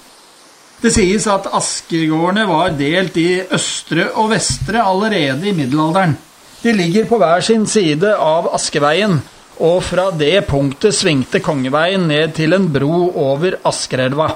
Det 0.83 0.93
sies 0.93 1.27
at 1.31 1.47
Askegårdene 1.55 2.47
var 2.49 2.75
delt 2.79 3.17
i 3.21 3.43
østre 3.55 4.11
og 4.21 4.33
vestre 4.35 4.83
allerede 4.85 5.49
i 5.49 5.55
middelalderen. 5.57 6.17
De 6.65 6.73
ligger 6.73 7.05
på 7.09 7.19
hver 7.21 7.45
sin 7.45 7.67
side 7.69 8.15
av 8.17 8.49
Askeveien, 8.57 9.19
og 9.61 9.83
fra 9.85 10.09
det 10.17 10.47
punktet 10.49 10.97
svingte 10.97 11.41
Kongeveien 11.45 12.09
ned 12.09 12.35
til 12.37 12.57
en 12.57 12.71
bro 12.73 13.11
over 13.21 13.59
Askerelva. 13.69 14.31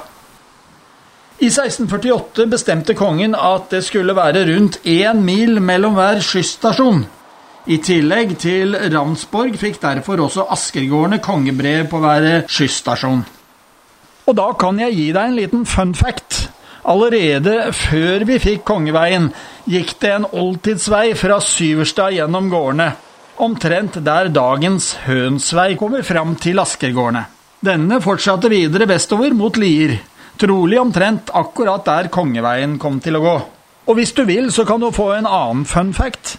I 1.39 1.47
1648 1.53 2.49
bestemte 2.51 2.97
kongen 2.99 3.37
at 3.39 3.71
det 3.71 3.85
skulle 3.87 4.17
være 4.17 4.43
rundt 4.49 4.81
én 4.85 5.21
mil 5.23 5.61
mellom 5.63 5.95
hver 5.95 6.19
skysstasjon. 6.25 7.05
I 7.69 7.79
tillegg 7.85 8.35
til 8.43 8.75
Ravnsborg 8.75 9.55
fikk 9.61 9.79
derfor 9.83 10.25
også 10.25 10.49
Askergårdene 10.51 11.21
kongebrev 11.23 11.87
på 11.91 12.01
hver 12.03 12.29
skysstasjon. 12.51 13.23
Og 14.29 14.37
da 14.37 14.51
kan 14.61 14.79
jeg 14.83 14.93
gi 14.93 15.09
deg 15.17 15.31
en 15.31 15.39
liten 15.39 15.65
fun 15.69 15.95
fact. 15.97 16.45
Allerede 16.89 17.73
før 17.77 18.25
vi 18.29 18.37
fikk 18.41 18.67
Kongeveien, 18.69 19.31
gikk 19.69 19.95
det 20.03 20.13
en 20.15 20.29
oldtidsvei 20.29 21.15
fra 21.19 21.41
Syverstad 21.45 22.15
gjennom 22.17 22.51
gårdene, 22.53 22.93
omtrent 23.45 23.99
der 24.05 24.29
dagens 24.33 24.95
Hønsvei 25.07 25.75
kommer 25.81 26.05
fram 26.05 26.37
til 26.41 26.61
Askergårdene. 26.61 27.25
Denne 27.65 27.99
fortsatte 28.05 28.51
videre 28.53 28.87
vestover 28.89 29.35
mot 29.35 29.57
Lier 29.59 29.97
trolig 30.39 30.79
omtrent 30.81 31.33
akkurat 31.35 31.85
der 31.87 32.09
Kongeveien 32.15 32.77
kom 32.79 33.01
til 33.03 33.19
å 33.19 33.23
gå. 33.25 33.37
Og 33.89 33.97
hvis 33.99 34.13
du 34.15 34.23
vil, 34.29 34.53
så 34.53 34.65
kan 34.69 34.81
du 34.81 34.91
få 34.95 35.11
en 35.17 35.27
annen 35.27 35.65
fun 35.67 35.95
fact. 35.97 36.37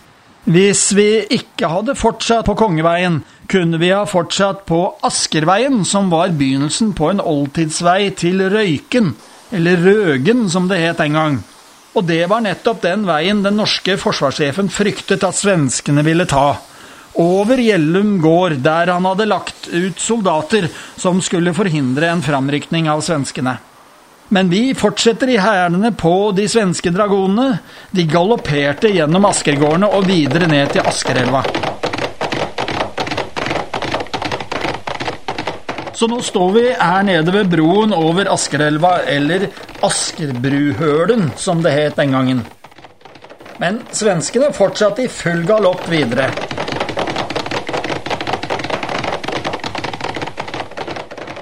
Hvis 0.49 0.87
vi 0.97 1.27
ikke 1.29 1.67
hadde 1.69 1.93
fortsatt 1.93 2.47
på 2.47 2.55
Kongeveien, 2.57 3.19
kunne 3.51 3.77
vi 3.77 3.91
ha 3.93 4.01
fortsatt 4.09 4.63
på 4.65 4.79
Askerveien, 5.05 5.83
som 5.85 6.09
var 6.09 6.33
begynnelsen 6.33 6.95
på 6.97 7.11
en 7.11 7.21
oldtidsvei 7.21 8.09
til 8.17 8.41
Røyken, 8.49 9.11
eller 9.53 9.77
Røgen 9.85 10.47
som 10.49 10.65
det 10.71 10.81
het 10.81 11.03
en 11.05 11.19
gang. 11.19 11.37
Og 11.93 12.07
det 12.09 12.23
var 12.33 12.41
nettopp 12.41 12.81
den 12.81 13.05
veien 13.05 13.45
den 13.45 13.61
norske 13.61 13.93
forsvarssjefen 14.01 14.73
fryktet 14.73 15.27
at 15.27 15.37
svenskene 15.37 16.01
ville 16.07 16.25
ta. 16.29 16.55
Over 17.21 17.61
Gjellum 17.61 18.17
gård, 18.23 18.57
der 18.65 18.89
han 18.89 19.05
hadde 19.05 19.29
lagt 19.29 19.69
ut 19.69 20.01
soldater 20.01 20.65
som 20.97 21.21
skulle 21.21 21.53
forhindre 21.53 22.09
en 22.09 22.25
framrykning 22.25 22.89
av 22.89 23.05
svenskene. 23.05 23.59
Men 24.29 24.49
vi 24.49 24.73
fortsetter 24.77 25.29
i 25.33 25.39
hælene 25.41 25.89
på 25.97 26.31
de 26.37 26.45
svenske 26.49 26.91
dragonene. 26.93 27.59
De 27.91 28.05
galopperte 28.05 28.91
gjennom 28.93 29.25
Askergårdene 29.25 29.89
og 29.89 30.05
videre 30.05 30.47
ned 30.49 30.75
til 30.75 30.85
Askerelva. 30.85 31.41
Så 35.99 36.07
nå 36.07 36.21
står 36.23 36.51
vi 36.55 36.61
her 36.69 37.01
nede 37.03 37.33
ved 37.33 37.49
broen 37.51 37.91
over 37.91 38.29
Askerelva, 38.31 39.01
eller 39.09 39.49
Askerbruhølen, 39.83 41.33
som 41.35 41.65
det 41.65 41.73
het 41.75 41.99
den 41.99 42.15
gangen. 42.15 42.45
Men 43.59 43.81
svenskene 43.91 44.53
fortsatte 44.55 45.03
i 45.03 45.11
full 45.11 45.43
galopp 45.49 45.89
videre. 45.91 46.29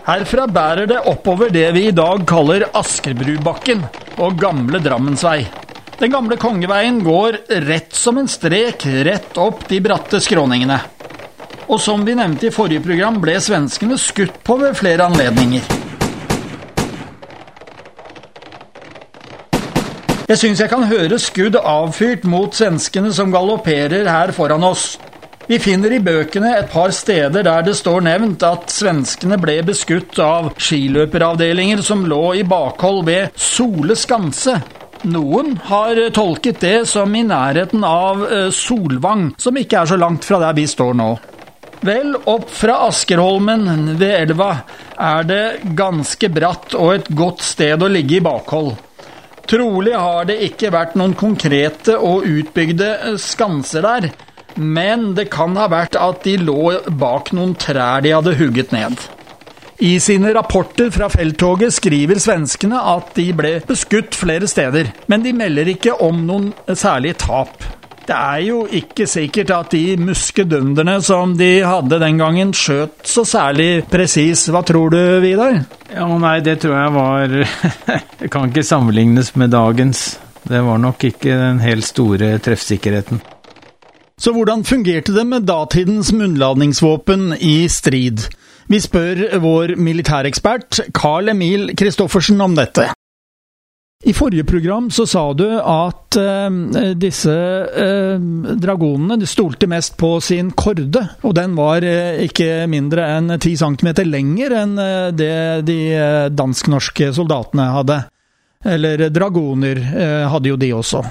Herfra 0.07 0.45
bærer 0.47 0.87
det 0.87 1.01
oppover 1.11 1.49
det 1.51 1.65
vi 1.75 1.81
i 1.89 1.95
dag 1.95 2.21
kaller 2.29 2.63
Askerbrubakken 2.79 3.81
og 4.23 4.37
Gamle 4.39 4.79
Drammensvei. 4.79 5.41
Den 5.99 6.13
gamle 6.13 6.37
kongeveien 6.39 7.01
går 7.03 7.35
rett 7.65 7.91
som 7.91 8.15
en 8.21 8.29
strek 8.31 8.85
rett 9.03 9.35
opp 9.43 9.65
de 9.67 9.81
bratte 9.83 10.21
skråningene. 10.23 10.77
Og 11.67 11.81
som 11.83 12.05
vi 12.07 12.15
nevnte 12.15 12.47
i 12.47 12.53
forrige 12.55 12.85
program, 12.85 13.17
ble 13.19 13.35
svenskene 13.43 13.97
skutt 13.99 14.37
på 14.47 14.55
ved 14.61 14.77
flere 14.79 15.09
anledninger. 15.09 15.67
Jeg 20.31 20.39
syns 20.39 20.63
jeg 20.63 20.71
kan 20.71 20.87
høre 20.87 21.19
skudd 21.19 21.59
avfyrt 21.59 22.23
mot 22.23 22.55
svenskene 22.55 23.11
som 23.11 23.35
galopperer 23.35 24.07
her 24.07 24.31
foran 24.31 24.63
oss. 24.71 24.93
Vi 25.47 25.55
finner 25.63 25.93
i 25.95 26.01
bøkene 26.03 26.49
et 26.57 26.67
par 26.73 26.91
steder 26.91 27.45
der 27.47 27.61
det 27.63 27.77
står 27.79 28.01
nevnt 28.03 28.43
at 28.43 28.65
svenskene 28.67 29.37
ble 29.39 29.61
beskutt 29.63 30.17
av 30.19 30.49
skiløperavdelinger 30.59 31.79
som 31.87 32.03
lå 32.03 32.33
i 32.35 32.43
bakhold 32.43 33.05
ved 33.07 33.37
Sole 33.39 33.95
skanse. 33.95 34.57
Noen 35.07 35.53
har 35.69 36.01
tolket 36.11 36.59
det 36.59 36.81
som 36.91 37.15
i 37.15 37.23
nærheten 37.23 37.85
av 37.87 38.25
eh, 38.27 38.49
Solvang, 38.51 39.29
som 39.39 39.55
ikke 39.55 39.79
er 39.85 39.91
så 39.93 40.01
langt 40.01 40.27
fra 40.27 40.41
der 40.43 40.57
vi 40.57 40.67
står 40.67 40.99
nå. 40.99 41.07
Vel, 41.87 42.11
opp 42.27 42.51
fra 42.51 42.81
Askerholmen 42.89 43.93
ved 43.95 44.15
elva 44.17 44.51
er 44.99 45.31
det 45.31 45.43
ganske 45.79 46.27
bratt 46.33 46.75
og 46.75 46.95
et 46.97 47.11
godt 47.15 47.45
sted 47.45 47.79
å 47.79 47.93
ligge 47.93 48.19
i 48.19 48.23
bakhold. 48.25 48.73
Trolig 49.47 49.95
har 49.95 50.27
det 50.27 50.41
ikke 50.49 50.75
vært 50.75 50.97
noen 50.99 51.15
konkrete 51.15 51.95
og 51.95 52.27
utbygde 52.27 52.95
eh, 52.97 53.21
skanser 53.21 53.87
der, 53.87 54.11
men 54.57 55.13
det 55.17 55.29
kan 55.33 55.55
ha 55.57 55.69
vært 55.71 55.95
at 55.99 56.25
de 56.25 56.37
lå 56.41 56.73
bak 56.99 57.31
noen 57.37 57.55
trær 57.59 58.03
de 58.05 58.15
hadde 58.15 58.35
hugget 58.39 58.73
ned. 58.75 58.97
I 59.77 59.99
sine 60.01 60.31
rapporter 60.33 60.89
fra 60.89 61.05
felttoget 61.13 61.75
skriver 61.75 62.17
svenskene 62.17 62.79
at 62.95 63.11
de 63.17 63.27
ble 63.37 63.59
beskutt 63.67 64.17
flere 64.17 64.49
steder, 64.49 64.89
men 65.05 65.21
de 65.21 65.35
melder 65.37 65.69
ikke 65.75 65.93
om 66.01 66.23
noen 66.25 66.49
særlige 66.73 67.19
tap. 67.27 67.67
Det 68.07 68.15
er 68.15 68.41
jo 68.47 68.61
ikke 68.71 69.05
sikkert 69.11 69.51
at 69.51 69.73
de 69.75 69.97
muskedunderne 69.99 70.95
som 71.03 71.35
de 71.37 71.59
hadde 71.67 71.99
den 71.99 72.17
gangen, 72.21 72.53
skjøt 72.55 73.03
så 73.05 73.25
særlig 73.27 73.83
presis. 73.91 74.45
Hva 74.47 74.63
tror 74.65 74.95
du, 74.95 75.01
Vidar? 75.21 75.59
Ja, 75.91 76.07
nei, 76.07 76.37
det 76.41 76.61
tror 76.63 76.77
jeg 76.77 76.93
var 76.95 77.37
Det 78.21 78.31
kan 78.31 78.47
ikke 78.47 78.63
sammenlignes 78.65 79.35
med 79.35 79.51
dagens. 79.53 80.07
Det 80.47 80.63
var 80.63 80.79
nok 80.79 81.03
ikke 81.03 81.35
den 81.35 81.59
helt 81.59 81.85
store 81.85 82.37
treffsikkerheten. 82.39 83.19
Så 84.17 84.33
hvordan 84.33 84.63
fungerte 84.65 85.13
det 85.13 85.23
med 85.29 85.45
datidens 85.45 86.09
munnladningsvåpen 86.11 87.35
i 87.37 87.67
strid? 87.69 88.23
Vi 88.67 88.79
spør 88.81 89.37
vår 89.43 89.75
militærekspert 89.77 90.79
Carl 90.97 91.29
Emil 91.29 91.69
Kristoffersen 91.77 92.41
om 92.41 92.55
dette. 92.57 92.89
I 94.05 94.13
forrige 94.13 94.43
program 94.43 94.89
så 94.93 95.05
sa 95.09 95.21
du 95.33 95.45
at 95.57 96.17
eh, 96.21 96.57
disse 96.97 97.33
eh, 97.33 98.25
dragonene 98.61 99.25
stolte 99.29 99.69
mest 99.69 99.97
på 99.97 100.11
sin 100.21 100.51
korde, 100.51 101.01
og 101.21 101.33
den 101.37 101.55
var 101.57 101.85
eh, 101.85 102.21
ikke 102.25 102.67
mindre 102.69 103.07
enn 103.17 103.37
ti 103.41 103.55
centimeter 103.57 104.05
lenger 104.05 104.57
enn 104.63 104.75
det 105.17 105.37
de 105.69 105.79
dansk-norske 106.33 107.09
soldatene 107.17 107.69
hadde. 107.73 108.01
Eller 108.65 109.07
dragoner 109.13 109.81
hadde 110.29 110.49
jo 110.49 110.57
de 110.61 110.73
også. 110.73 111.05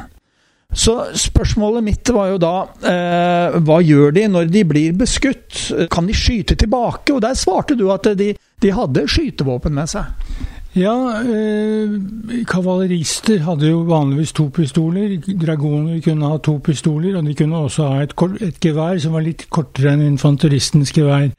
Så 0.76 0.92
spørsmålet 1.16 1.84
mitt 1.84 2.10
var 2.12 2.34
jo 2.34 2.40
da 2.40 2.54
eh, 2.84 3.54
hva 3.64 3.78
gjør 3.80 4.12
de 4.12 4.26
når 4.28 4.50
de 4.52 4.64
blir 4.68 4.98
beskutt? 5.00 5.70
Kan 5.92 6.08
de 6.08 6.16
skyte 6.16 6.58
tilbake? 6.60 7.14
Og 7.16 7.22
der 7.24 7.38
svarte 7.38 7.78
du 7.78 7.88
at 7.94 8.04
de, 8.18 8.34
de 8.36 8.74
hadde 8.76 9.06
skytevåpen 9.08 9.72
med 9.76 9.88
seg. 9.88 10.12
Ja, 10.76 11.22
eh, 11.24 11.88
kavalerister 12.44 13.40
hadde 13.46 13.70
jo 13.70 13.80
vanligvis 13.88 14.34
to 14.36 14.50
pistoler. 14.52 15.16
Dragoner 15.24 16.02
kunne 16.04 16.28
ha 16.28 16.36
to 16.44 16.58
pistoler, 16.60 17.16
og 17.16 17.24
de 17.24 17.34
kunne 17.34 17.62
også 17.64 17.88
ha 17.88 18.02
et, 18.04 18.12
et 18.44 18.60
gevær 18.60 19.00
som 19.00 19.16
var 19.16 19.24
litt 19.24 19.46
kortere 19.48 19.94
enn 19.96 20.04
infanteristens 20.04 20.92
gevær. 20.92 21.30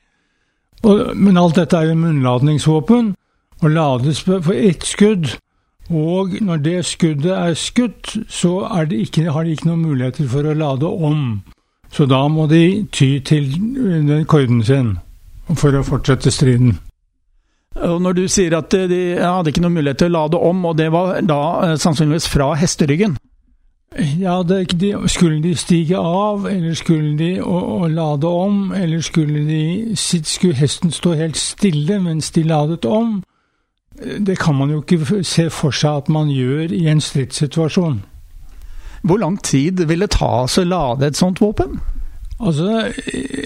Og, 0.81 1.13
men 1.13 1.37
alt 1.37 1.59
dette 1.61 1.77
er 1.77 1.91
jo 1.91 1.99
munnladningsvåpen, 2.01 3.13
og 3.61 3.69
lades 3.69 4.23
for 4.25 4.57
ett 4.57 4.85
skudd. 4.89 5.37
Og 5.89 6.33
når 6.41 6.57
det 6.57 6.85
skuddet 6.85 7.31
er 7.31 7.53
skutt, 7.53 8.17
så 8.29 8.59
er 8.67 8.91
ikke, 8.91 9.31
har 9.31 9.43
de 9.43 9.55
ikke 9.55 9.69
noen 9.69 9.85
muligheter 9.85 10.27
for 10.27 10.47
å 10.47 10.55
lade 10.57 10.87
om. 10.87 11.43
Så 11.91 12.05
da 12.05 12.25
må 12.27 12.47
de 12.51 12.85
ty 12.91 13.19
til 13.23 13.47
den 13.55 14.25
korden 14.27 14.63
sin 14.63 14.97
for 15.55 15.71
å 15.77 15.85
fortsette 15.87 16.31
striden. 16.31 16.75
Og 17.77 18.01
Når 18.01 18.13
du 18.13 18.27
sier 18.27 18.57
at 18.57 18.73
de 18.73 18.99
hadde 19.21 19.53
ikke 19.53 19.61
noen 19.61 19.77
mulighet 19.77 20.01
til 20.01 20.11
å 20.11 20.17
lade 20.17 20.41
om, 20.41 20.65
og 20.65 20.77
det 20.77 20.89
var 20.91 21.21
da 21.21 21.41
eh, 21.67 21.77
sannsynligvis 21.77 22.27
fra 22.27 22.51
hesteryggen? 22.57 23.15
Ja, 24.19 24.41
de, 24.43 24.65
skulle 25.07 25.39
de 25.41 25.53
stige 25.55 25.97
av, 25.97 26.45
eller 26.49 26.73
skulle 26.75 27.15
de 27.17 27.37
å, 27.41 27.59
å 27.85 27.87
lade 27.87 28.27
om, 28.27 28.73
eller 28.75 29.01
skulle, 29.01 29.45
de, 29.47 29.95
skulle 29.95 30.57
hesten 30.57 30.91
stå 30.91 31.15
helt 31.17 31.37
stille 31.39 31.99
mens 32.03 32.31
de 32.35 32.43
ladet 32.43 32.85
om? 32.85 33.21
Det 33.97 34.37
kan 34.39 34.55
man 34.55 34.69
jo 34.69 34.83
ikke 34.83 35.23
se 35.25 35.47
for 35.49 35.73
seg 35.73 36.03
at 36.03 36.09
man 36.13 36.29
gjør 36.29 36.73
i 36.75 36.85
en 36.91 37.01
stridssituasjon. 37.01 38.01
Hvor 39.07 39.17
lang 39.21 39.37
tid 39.43 39.81
vil 39.89 40.05
det 40.05 40.11
ta 40.17 40.45
å 40.45 40.65
lade 40.65 41.07
et 41.07 41.17
sånt 41.17 41.41
våpen? 41.41 41.79
Altså, 42.37 42.91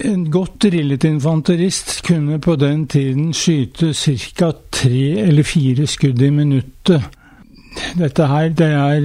En 0.03 0.25
godt 0.31 0.57
drillet 0.65 1.03
infanterist 1.07 2.01
kunne 2.03 2.39
på 2.39 2.57
den 2.59 2.87
tiden 2.87 3.31
skyte 3.33 3.93
ca. 3.93 4.51
tre 4.71 5.21
eller 5.23 5.43
fire 5.43 5.87
skudd 5.87 6.21
i 6.21 6.29
minuttet. 6.29 7.01
Dette 7.95 8.27
her, 8.27 8.49
det 8.49 8.67
er 8.67 8.99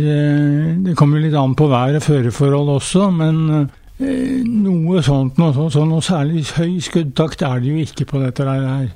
Det 0.83 0.97
kommer 0.97 1.21
litt 1.21 1.35
an 1.35 1.55
på 1.55 1.69
vær 1.71 1.95
og 1.95 2.03
føreforhold 2.03 2.69
også, 2.69 3.11
men 3.11 3.71
Eh, 3.97 4.43
noe 4.45 5.01
sånt, 5.01 5.39
noe, 5.41 5.55
sånt, 5.57 5.73
så 5.73 5.83
noe 5.89 6.05
særlig 6.05 6.43
høy 6.59 6.75
skuddtakt 6.85 7.41
er 7.47 7.63
det 7.63 7.71
jo 7.71 7.85
ikke 7.87 8.05
på 8.11 8.21
dette 8.21 8.45
her. 8.45 8.91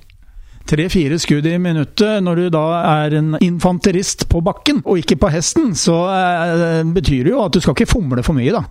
Tre-fire 0.68 1.16
skudd 1.18 1.46
i 1.48 1.56
minuttet 1.58 2.20
når 2.22 2.42
du 2.42 2.50
da 2.54 2.66
er 2.80 3.16
en 3.18 3.38
infanterist 3.40 4.28
på 4.30 4.42
bakken, 4.44 4.82
og 4.84 5.00
ikke 5.00 5.18
på 5.22 5.30
hesten, 5.32 5.72
så 5.78 6.02
eh, 6.12 6.82
betyr 6.84 7.24
det 7.26 7.32
jo 7.34 7.46
at 7.46 7.56
du 7.56 7.62
skal 7.62 7.74
ikke 7.74 7.90
fomle 7.90 8.24
for 8.26 8.36
mye, 8.36 8.52
da. 8.54 8.66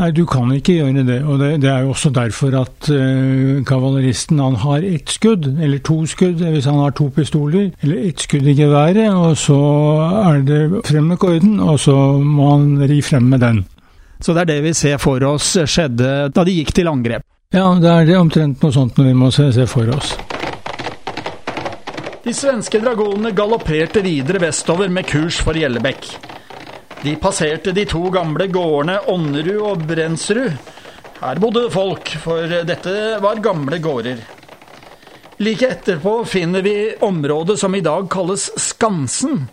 Nei, 0.00 0.08
du 0.16 0.22
kan 0.24 0.48
ikke 0.54 0.78
gjøre 0.78 1.02
det. 1.04 1.18
Og 1.28 1.36
det, 1.40 1.50
det 1.60 1.68
er 1.68 1.82
jo 1.84 1.90
også 1.92 2.12
derfor 2.16 2.54
at 2.62 2.88
uh, 2.88 3.60
kavaleristen 3.68 4.40
han 4.40 4.56
har 4.62 4.86
ett 4.88 5.12
skudd, 5.12 5.50
eller 5.60 5.82
to 5.84 5.98
skudd 6.08 6.40
hvis 6.40 6.68
han 6.68 6.80
har 6.80 6.94
to 6.96 7.10
pistoler, 7.12 7.68
eller 7.82 8.06
ett 8.08 8.24
skudd 8.24 8.48
i 8.48 8.56
geværet, 8.56 9.12
og 9.12 9.36
så 9.36 9.60
er 10.32 10.40
det 10.48 10.62
frem 10.88 11.12
med 11.12 11.20
korden, 11.20 11.60
og 11.60 11.76
så 11.80 11.96
må 12.24 12.54
han 12.54 12.88
ri 12.88 13.02
frem 13.04 13.28
med 13.34 13.44
den. 13.44 13.64
Så 14.22 14.32
det 14.32 14.46
er 14.46 14.52
det 14.54 14.60
vi 14.64 14.76
ser 14.78 15.00
for 15.02 15.22
oss 15.28 15.56
skjedde 15.66 16.30
da 16.32 16.44
de 16.46 16.56
gikk 16.56 16.72
til 16.72 16.88
angrep? 16.88 17.26
Ja, 17.52 17.66
det 17.76 17.90
er 17.90 18.06
det 18.08 18.16
omtrent 18.16 18.62
noe 18.64 18.72
sånt 18.72 18.96
vi 18.96 19.12
må 19.12 19.28
se, 19.34 19.50
se 19.52 19.66
for 19.68 19.90
oss. 19.92 20.14
De 22.22 22.30
svenske 22.34 22.78
dragonene 22.78 23.32
galopperte 23.34 23.98
videre 24.00 24.38
vestover 24.44 24.90
med 24.94 25.08
kurs 25.10 25.40
for 25.42 25.58
Gjellebekk. 25.58 26.04
De 27.02 27.16
passerte 27.18 27.72
de 27.74 27.82
to 27.90 28.04
gamle 28.14 28.46
gårdene 28.46 29.00
Ånnerud 29.10 29.64
og 29.66 29.82
Brensrud. 29.88 30.52
Her 31.18 31.40
bodde 31.42 31.64
folk, 31.74 32.12
for 32.22 32.46
dette 32.68 32.92
var 33.24 33.42
gamle 33.42 33.80
gårder. 33.82 34.22
Like 35.42 35.66
etterpå 35.74 36.20
finner 36.30 36.62
vi 36.62 36.76
området 37.02 37.58
som 37.58 37.74
i 37.74 37.82
dag 37.82 38.06
kalles 38.10 38.52
Skansen. 38.68 39.48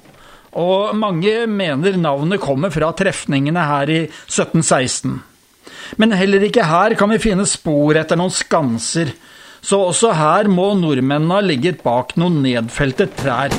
Og 0.61 0.93
mange 0.97 1.47
mener 1.49 1.97
navnet 1.97 2.41
kommer 2.43 2.69
fra 2.73 2.91
trefningene 2.93 3.65
her 3.65 3.89
i 3.89 3.99
1716. 4.05 5.17
Men 5.97 6.13
heller 6.13 6.45
ikke 6.45 6.69
her 6.69 6.93
kan 6.99 7.09
vi 7.09 7.21
finne 7.23 7.49
spor 7.49 7.97
etter 7.97 8.19
noen 8.19 8.33
skanser, 8.33 9.09
så 9.61 9.81
også 9.89 10.13
her 10.17 10.49
må 10.51 10.71
nordmennene 10.79 11.39
ha 11.39 11.43
ligget 11.45 11.83
bak 11.83 12.15
noen 12.19 12.41
nedfelte 12.45 13.09
trær. 13.19 13.53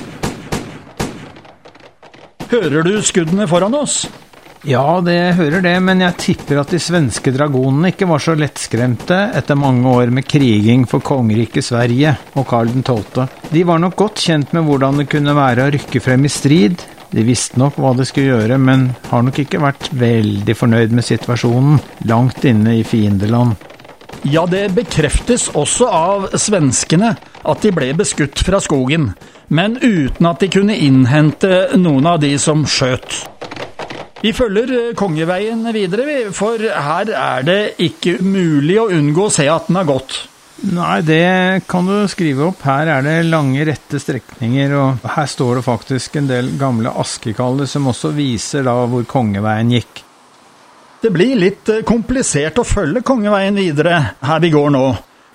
Hører 2.51 2.83
du 2.83 2.97
skuddene 3.07 3.47
foran 3.51 3.77
oss? 3.79 4.03
Ja, 4.67 5.01
det 5.01 5.39
hører 5.39 5.63
det, 5.65 5.73
men 5.81 6.03
jeg 6.05 6.19
tipper 6.21 6.59
at 6.61 6.73
de 6.75 6.81
svenske 6.83 7.33
dragonene 7.33 7.95
ikke 7.95 8.09
var 8.11 8.21
så 8.21 8.35
lettskremte 8.37 9.17
etter 9.39 9.57
mange 9.57 9.89
år 9.89 10.13
med 10.13 10.27
kriging 10.29 10.85
for 10.91 11.01
kongeriket 11.01 11.65
Sverige 11.65 12.13
og 12.35 12.45
Karl 12.51 12.75
12. 12.83 13.25
De 13.55 13.63
var 13.65 13.81
nok 13.81 13.97
godt 13.97 14.21
kjent 14.27 14.53
med 14.53 14.69
hvordan 14.69 15.01
det 15.01 15.09
kunne 15.09 15.37
være 15.39 15.65
å 15.65 15.73
rykke 15.79 16.05
frem 16.05 16.29
i 16.29 16.33
strid. 16.35 16.85
De 17.11 17.25
visste 17.25 17.57
nok 17.59 17.81
hva 17.81 17.95
de 17.97 18.05
skulle 18.05 18.35
gjøre, 18.35 18.61
men 18.61 18.91
har 19.09 19.25
nok 19.25 19.41
ikke 19.47 19.63
vært 19.65 19.89
veldig 19.97 20.59
fornøyd 20.59 20.93
med 20.93 21.09
situasjonen 21.09 21.81
langt 22.13 22.45
inne 22.45 22.77
i 22.83 22.85
fiendeland. 22.85 23.70
Ja, 24.29 24.45
det 24.47 24.67
bekreftes 24.77 25.49
også 25.57 25.89
av 25.89 26.31
svenskene 26.37 27.15
at 27.41 27.63
de 27.65 27.73
ble 27.73 27.93
beskutt 27.97 28.43
fra 28.45 28.61
skogen 28.61 29.13
men 29.51 29.77
uten 29.83 30.29
at 30.31 30.41
de 30.43 30.49
kunne 30.53 30.77
innhente 30.79 31.77
noen 31.79 32.07
av 32.07 32.21
de 32.23 32.37
som 32.39 32.63
skjøt. 32.69 33.21
Vi 34.21 34.33
følger 34.37 34.73
eh, 34.77 34.91
Kongeveien 34.99 35.65
videre, 35.75 36.29
for 36.37 36.61
her 36.61 37.11
er 37.11 37.47
det 37.47 37.61
ikke 37.83 38.19
mulig 38.23 38.77
å 38.79 38.91
unngå 38.95 39.27
å 39.27 39.33
se 39.33 39.49
at 39.51 39.71
den 39.71 39.81
har 39.81 39.89
gått. 39.89 40.19
Nei, 40.71 41.01
det 41.03 41.65
kan 41.71 41.89
du 41.89 42.05
skrive 42.13 42.51
opp. 42.51 42.61
Her 42.69 42.93
er 42.99 43.07
det 43.07 43.17
lange, 43.31 43.65
rette 43.65 43.99
strekninger, 43.99 44.77
og 44.77 45.09
her 45.17 45.31
står 45.35 45.59
det 45.59 45.67
faktisk 45.67 46.21
en 46.21 46.29
del 46.31 46.53
gamle 46.61 46.93
askekaller 47.01 47.71
som 47.71 47.89
også 47.91 48.13
viser 48.15 48.69
da 48.69 48.77
hvor 48.85 49.09
Kongeveien 49.09 49.73
gikk. 49.73 50.05
Det 51.01 51.09
blir 51.09 51.39
litt 51.41 51.69
eh, 51.73 51.81
komplisert 51.89 52.59
å 52.61 52.67
følge 52.67 53.01
Kongeveien 53.07 53.57
videre 53.57 54.03
her 54.21 54.41
vi 54.43 54.51
går 54.53 54.73
nå. 54.75 54.85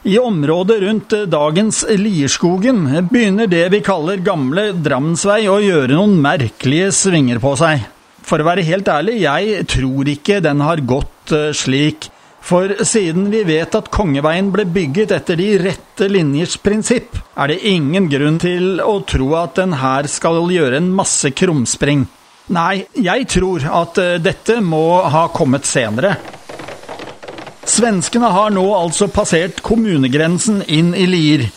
I 0.05 0.19
området 0.21 0.75
rundt 0.83 1.13
dagens 1.33 1.79
Lierskogen 1.97 2.83
begynner 3.09 3.49
det 3.49 3.63
vi 3.73 3.79
kaller 3.81 4.21
gamle 4.21 4.67
Drammensvei 4.77 5.47
å 5.49 5.55
gjøre 5.63 5.95
noen 5.97 6.19
merkelige 6.21 6.91
svinger 6.93 7.41
på 7.41 7.55
seg. 7.57 7.87
For 8.25 8.41
å 8.41 8.45
være 8.45 8.65
helt 8.67 8.91
ærlig, 8.93 9.23
jeg 9.23 9.65
tror 9.73 10.11
ikke 10.13 10.37
den 10.45 10.61
har 10.61 10.83
gått 10.85 11.33
eh, 11.33 11.49
slik. 11.57 12.11
For 12.45 12.69
siden 12.85 13.31
vi 13.33 13.41
vet 13.47 13.73
at 13.73 13.89
Kongeveien 13.89 14.51
ble 14.53 14.67
bygget 14.69 15.15
etter 15.17 15.39
de 15.41 15.47
rette 15.63 16.11
linjers 16.11 16.59
prinsipp, 16.61 17.17
er 17.33 17.49
det 17.49 17.63
ingen 17.65 18.05
grunn 18.11 18.37
til 18.37 18.83
å 18.85 18.99
tro 19.09 19.31
at 19.41 19.57
den 19.57 19.73
her 19.81 20.05
skal 20.05 20.45
gjøre 20.53 20.77
en 20.77 20.93
masse 20.93 21.33
krumspring. 21.33 22.05
Nei, 22.53 22.85
jeg 22.93 23.25
tror 23.33 23.63
at 23.81 23.97
eh, 24.01 24.17
dette 24.21 24.59
må 24.61 25.01
ha 25.09 25.25
kommet 25.33 25.65
senere. 25.65 26.13
Svenskene 27.65 28.29
har 28.29 28.51
nå 28.53 28.65
altså 28.77 29.07
passert 29.09 29.63
kommunegrensen 29.65 30.61
inn 30.69 30.93
i 30.93 31.07
Lier. 31.09 31.47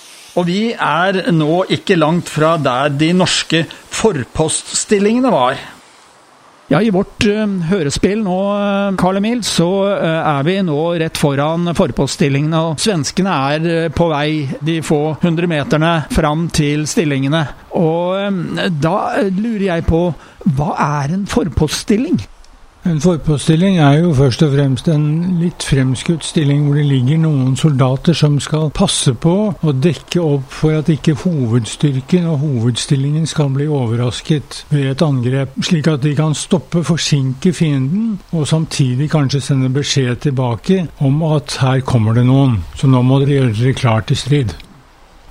Og 0.41 0.47
vi 0.49 0.71
er 0.73 1.27
nå 1.35 1.65
ikke 1.75 1.99
langt 1.99 2.31
fra 2.33 2.55
der 2.63 2.95
de 2.95 3.11
norske 3.17 3.67
forpoststillingene 3.69 5.33
var. 5.35 5.61
Ja, 6.69 6.83
I 6.85 6.91
vårt 6.93 7.25
uh, 7.25 7.47
hørespill 7.71 8.21
nå, 8.21 8.35
uh, 8.53 8.97
Carl 9.01 9.17
Emil, 9.17 9.41
så 9.47 9.69
uh, 9.89 10.19
er 10.21 10.43
vi 10.45 10.59
nå 10.61 10.77
rett 11.01 11.17
foran 11.17 11.71
forpoststillingene. 11.73 12.61
Og 12.61 12.83
svenskene 12.83 13.37
er 13.55 13.89
på 13.97 14.11
vei 14.13 14.45
de 14.61 14.75
få 14.85 15.15
hundre 15.23 15.49
meterne 15.49 15.95
fram 16.13 16.45
til 16.53 16.85
stillingene. 16.85 17.41
Og 17.81 18.69
da 18.85 18.99
lurer 19.33 19.65
jeg 19.71 19.87
på, 19.89 20.03
hva 20.59 20.75
er 21.01 21.17
en 21.17 21.25
forpoststilling? 21.31 22.21
En 22.89 23.01
forpåstilling 23.05 23.77
er 23.85 23.99
jo 24.01 24.15
først 24.17 24.41
og 24.47 24.55
fremst 24.55 24.87
en 24.89 25.03
litt 25.43 25.61
fremskutt 25.67 26.25
stilling 26.25 26.63
hvor 26.65 26.79
det 26.79 26.87
ligger 26.89 27.19
noen 27.21 27.57
soldater 27.61 28.17
som 28.17 28.39
skal 28.41 28.71
passe 28.73 29.13
på 29.13 29.35
og 29.53 29.83
dekke 29.85 30.23
opp 30.25 30.47
for 30.57 30.79
at 30.79 30.89
ikke 30.95 31.13
hovedstyrken 31.21 32.25
og 32.31 32.39
hovedstillingen 32.41 33.27
skal 33.29 33.51
bli 33.53 33.67
overrasket 33.69 34.63
ved 34.73 34.95
et 34.95 35.05
angrep, 35.05 35.59
slik 35.69 35.91
at 35.93 36.07
de 36.07 36.15
kan 36.17 36.33
stoppe, 36.33 36.81
forsinke 36.81 37.53
fienden, 37.53 38.15
og 38.33 38.49
samtidig 38.49 39.11
kanskje 39.13 39.43
sende 39.51 39.69
beskjed 39.75 40.25
tilbake 40.25 40.87
om 41.05 41.21
at 41.29 41.59
her 41.61 41.85
kommer 41.85 42.17
det 42.17 42.25
noen, 42.31 42.63
så 42.73 42.89
nå 42.89 43.05
må 43.05 43.21
dere 43.21 43.37
gjøre 43.43 43.59
dere 43.61 43.77
klar 43.83 44.09
til 44.09 44.17
strid. 44.17 44.57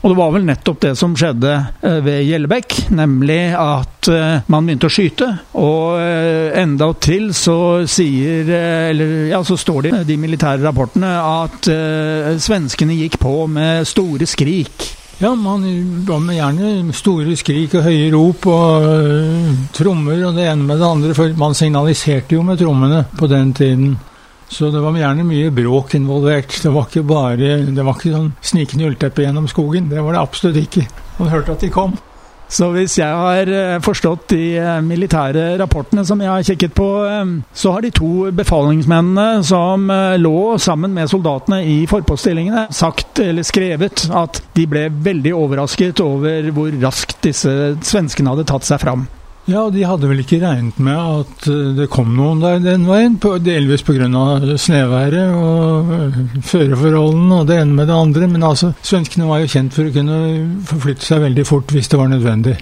Og 0.02 0.12
det 0.12 0.18
var 0.20 0.34
vel 0.36 0.46
nettopp 0.48 0.82
det 0.84 0.94
som 1.00 1.16
skjedde 1.18 1.54
eh, 1.82 2.00
ved 2.06 2.22
Gjellebekk, 2.28 2.76
nemlig 2.96 3.40
at 3.58 4.12
eh, 4.14 4.44
man 4.52 4.68
begynte 4.68 4.90
å 4.90 4.94
skyte. 4.94 5.32
Og 5.58 5.98
endatil 5.98 6.66
enda 6.68 6.88
til 7.02 7.30
så 7.36 7.58
sier 7.90 8.50
Eller 8.92 9.30
ja, 9.32 9.40
så 9.46 9.56
står 9.58 9.88
det 9.88 9.92
i 10.02 10.08
de 10.12 10.18
militære 10.20 10.62
rapportene 10.64 11.10
at 11.22 11.70
svenskene 12.44 12.98
gikk 12.98 13.18
på 13.22 13.34
med 13.52 13.88
store 13.88 14.28
skrik. 14.30 14.88
Ja, 15.20 15.36
man 15.36 15.64
var 16.06 16.20
med 16.20 16.36
gjerne 16.38 16.94
store 16.94 17.34
skrik 17.40 17.74
og 17.80 17.88
høye 17.88 18.10
rop 18.14 18.44
og 18.54 19.72
trommer 19.74 20.20
og 20.28 20.36
det 20.38 20.46
ene 20.46 20.68
med 20.68 20.78
det 20.78 20.86
andre, 20.92 21.16
for 21.18 21.34
man 21.40 21.58
signaliserte 21.58 22.38
jo 22.38 22.44
med 22.46 22.60
trommene 22.62 23.02
på 23.18 23.30
den 23.32 23.54
tiden. 23.58 23.96
Så 24.50 24.72
det 24.72 24.82
var 24.82 24.96
gjerne 24.96 25.26
mye 25.28 25.52
bråk 25.52 25.98
involvert. 26.00 26.54
Det 26.64 26.72
var 26.72 26.88
ikke 26.88 27.08
bare 27.08 27.56
det 27.68 27.84
var 27.84 27.98
ikke 27.98 28.16
sånn 28.16 28.30
snikende 28.42 28.88
ullteppe 28.88 29.26
gjennom 29.26 29.48
skogen. 29.52 29.90
Det 29.92 30.04
var 30.04 30.16
det 30.16 30.24
absolutt 30.24 30.62
ikke. 30.62 30.88
Man 31.18 31.34
hørte 31.34 31.58
at 31.58 31.66
de 31.66 31.74
kom. 31.74 31.98
Så 32.48 32.70
hvis 32.72 32.94
jeg 32.96 33.12
har 33.12 33.50
eh, 33.52 33.80
forstått 33.84 34.30
de 34.32 34.44
eh, 34.56 34.78
militære 34.84 35.58
rapportene 35.60 36.06
som 36.08 36.22
jeg 36.24 36.32
har 36.32 36.46
kikket 36.48 36.76
på, 36.78 36.88
eh, 37.04 37.34
så 37.52 37.74
har 37.76 37.84
de 37.84 37.92
to 37.92 38.30
befalingsmennene 38.32 39.44
som 39.44 39.92
lå 40.22 40.56
sammen 40.64 40.96
med 40.96 41.12
soldatene 41.12 41.60
i 41.68 41.78
forpoststillingene, 41.92 42.70
sagt 42.72 43.20
eller 43.24 43.44
skrevet 43.48 44.08
at 44.16 44.40
de 44.56 44.64
ble 44.70 44.88
veldig 45.10 45.36
overrasket 45.36 46.00
over 46.04 46.48
hvor 46.56 46.72
raskt 46.82 47.20
disse 47.28 47.52
svenskene 47.84 48.32
hadde 48.32 48.48
tatt 48.48 48.68
seg 48.68 48.80
fram. 48.84 49.08
Ja, 49.48 49.62
de 49.72 49.84
hadde 49.88 50.10
vel 50.10 50.20
ikke 50.26 50.42
regnet 50.42 50.76
med 50.84 50.98
at 50.98 51.46
eh, 51.48 51.70
det 51.78 51.86
kom 51.92 52.10
noen 52.18 52.42
der 52.44 52.60
den 52.60 52.84
veien, 52.84 53.16
delvis 53.46 53.84
pga. 53.88 54.10
sneværet 54.60 55.32
og 55.32 55.94
eh, 55.96 56.18
føreforholdene 56.44 57.40
og 57.40 57.48
det 57.48 57.62
ene 57.62 57.78
med 57.78 57.88
det 57.88 57.96
andre. 57.96 58.28
Men 58.28 58.44
altså, 58.44 58.74
svenskene 58.84 59.30
var 59.30 59.40
jo 59.40 59.54
kjent 59.56 59.78
for 59.78 59.88
å 59.88 59.94
kunne 59.96 60.18
forflytte 60.68 61.08
seg 61.08 61.24
veldig 61.30 61.48
fort 61.48 61.72
hvis 61.72 61.88
det 61.88 62.02
var 62.02 62.12
nødvendig. 62.12 62.58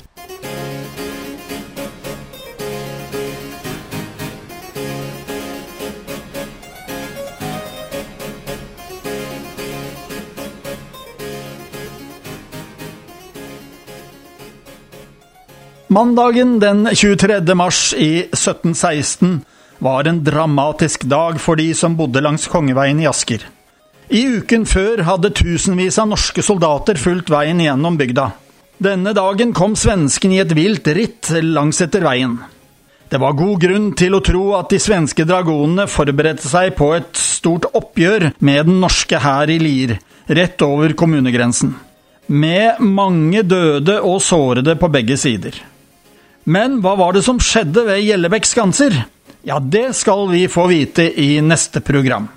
Mandagen 15.95 16.59
den 16.59 16.89
23. 16.95 17.55
mars 17.55 17.93
i 17.97 18.19
1716 18.19 19.41
var 19.79 20.07
en 20.07 20.23
dramatisk 20.23 21.03
dag 21.03 21.41
for 21.41 21.55
de 21.55 21.69
som 21.73 21.93
bodde 21.95 22.19
langs 22.19 22.49
Kongeveien 22.51 22.99
i 22.99 23.05
Asker. 23.07 23.45
I 24.09 24.25
uken 24.41 24.65
før 24.67 25.05
hadde 25.07 25.29
tusenvis 25.31 25.95
av 26.03 26.09
norske 26.09 26.43
soldater 26.43 26.99
fulgt 26.99 27.29
veien 27.31 27.61
gjennom 27.63 27.95
bygda. 27.95 28.25
Denne 28.83 29.13
dagen 29.15 29.53
kom 29.55 29.77
svensken 29.79 30.33
i 30.35 30.41
et 30.43 30.51
vilt 30.57 30.89
ritt 30.97 31.29
langs 31.45 31.79
etter 31.85 32.03
veien. 32.03 32.33
Det 33.07 33.21
var 33.23 33.37
god 33.39 33.61
grunn 33.63 33.85
til 33.95 34.17
å 34.17 34.23
tro 34.31 34.49
at 34.57 34.73
de 34.75 34.81
svenske 34.83 35.23
dragonene 35.23 35.85
forberedte 35.87 36.43
seg 36.49 36.73
på 36.75 36.89
et 36.97 37.13
stort 37.15 37.69
oppgjør 37.71 38.33
med 38.43 38.67
den 38.67 38.81
norske 38.83 39.21
hær 39.23 39.47
i 39.47 39.55
Lier, 39.63 39.95
rett 40.27 40.67
over 40.67 40.91
kommunegrensen. 40.91 41.71
Med 42.27 42.83
mange 42.83 43.45
døde 43.47 44.01
og 44.01 44.19
sårede 44.27 44.75
på 44.75 44.91
begge 44.91 45.15
sider. 45.23 45.63
Men 46.45 46.79
hva 46.83 46.93
var 46.99 47.15
det 47.15 47.23
som 47.25 47.39
skjedde 47.41 47.87
ved 47.87 48.03
Gjellebekk 48.05 48.45
skanser? 48.45 48.93
Ja, 49.45 49.57
det 49.59 49.95
skal 49.97 50.27
vi 50.29 50.43
få 50.49 50.67
vite 50.69 51.07
i 51.21 51.39
neste 51.41 51.81
program. 51.81 52.27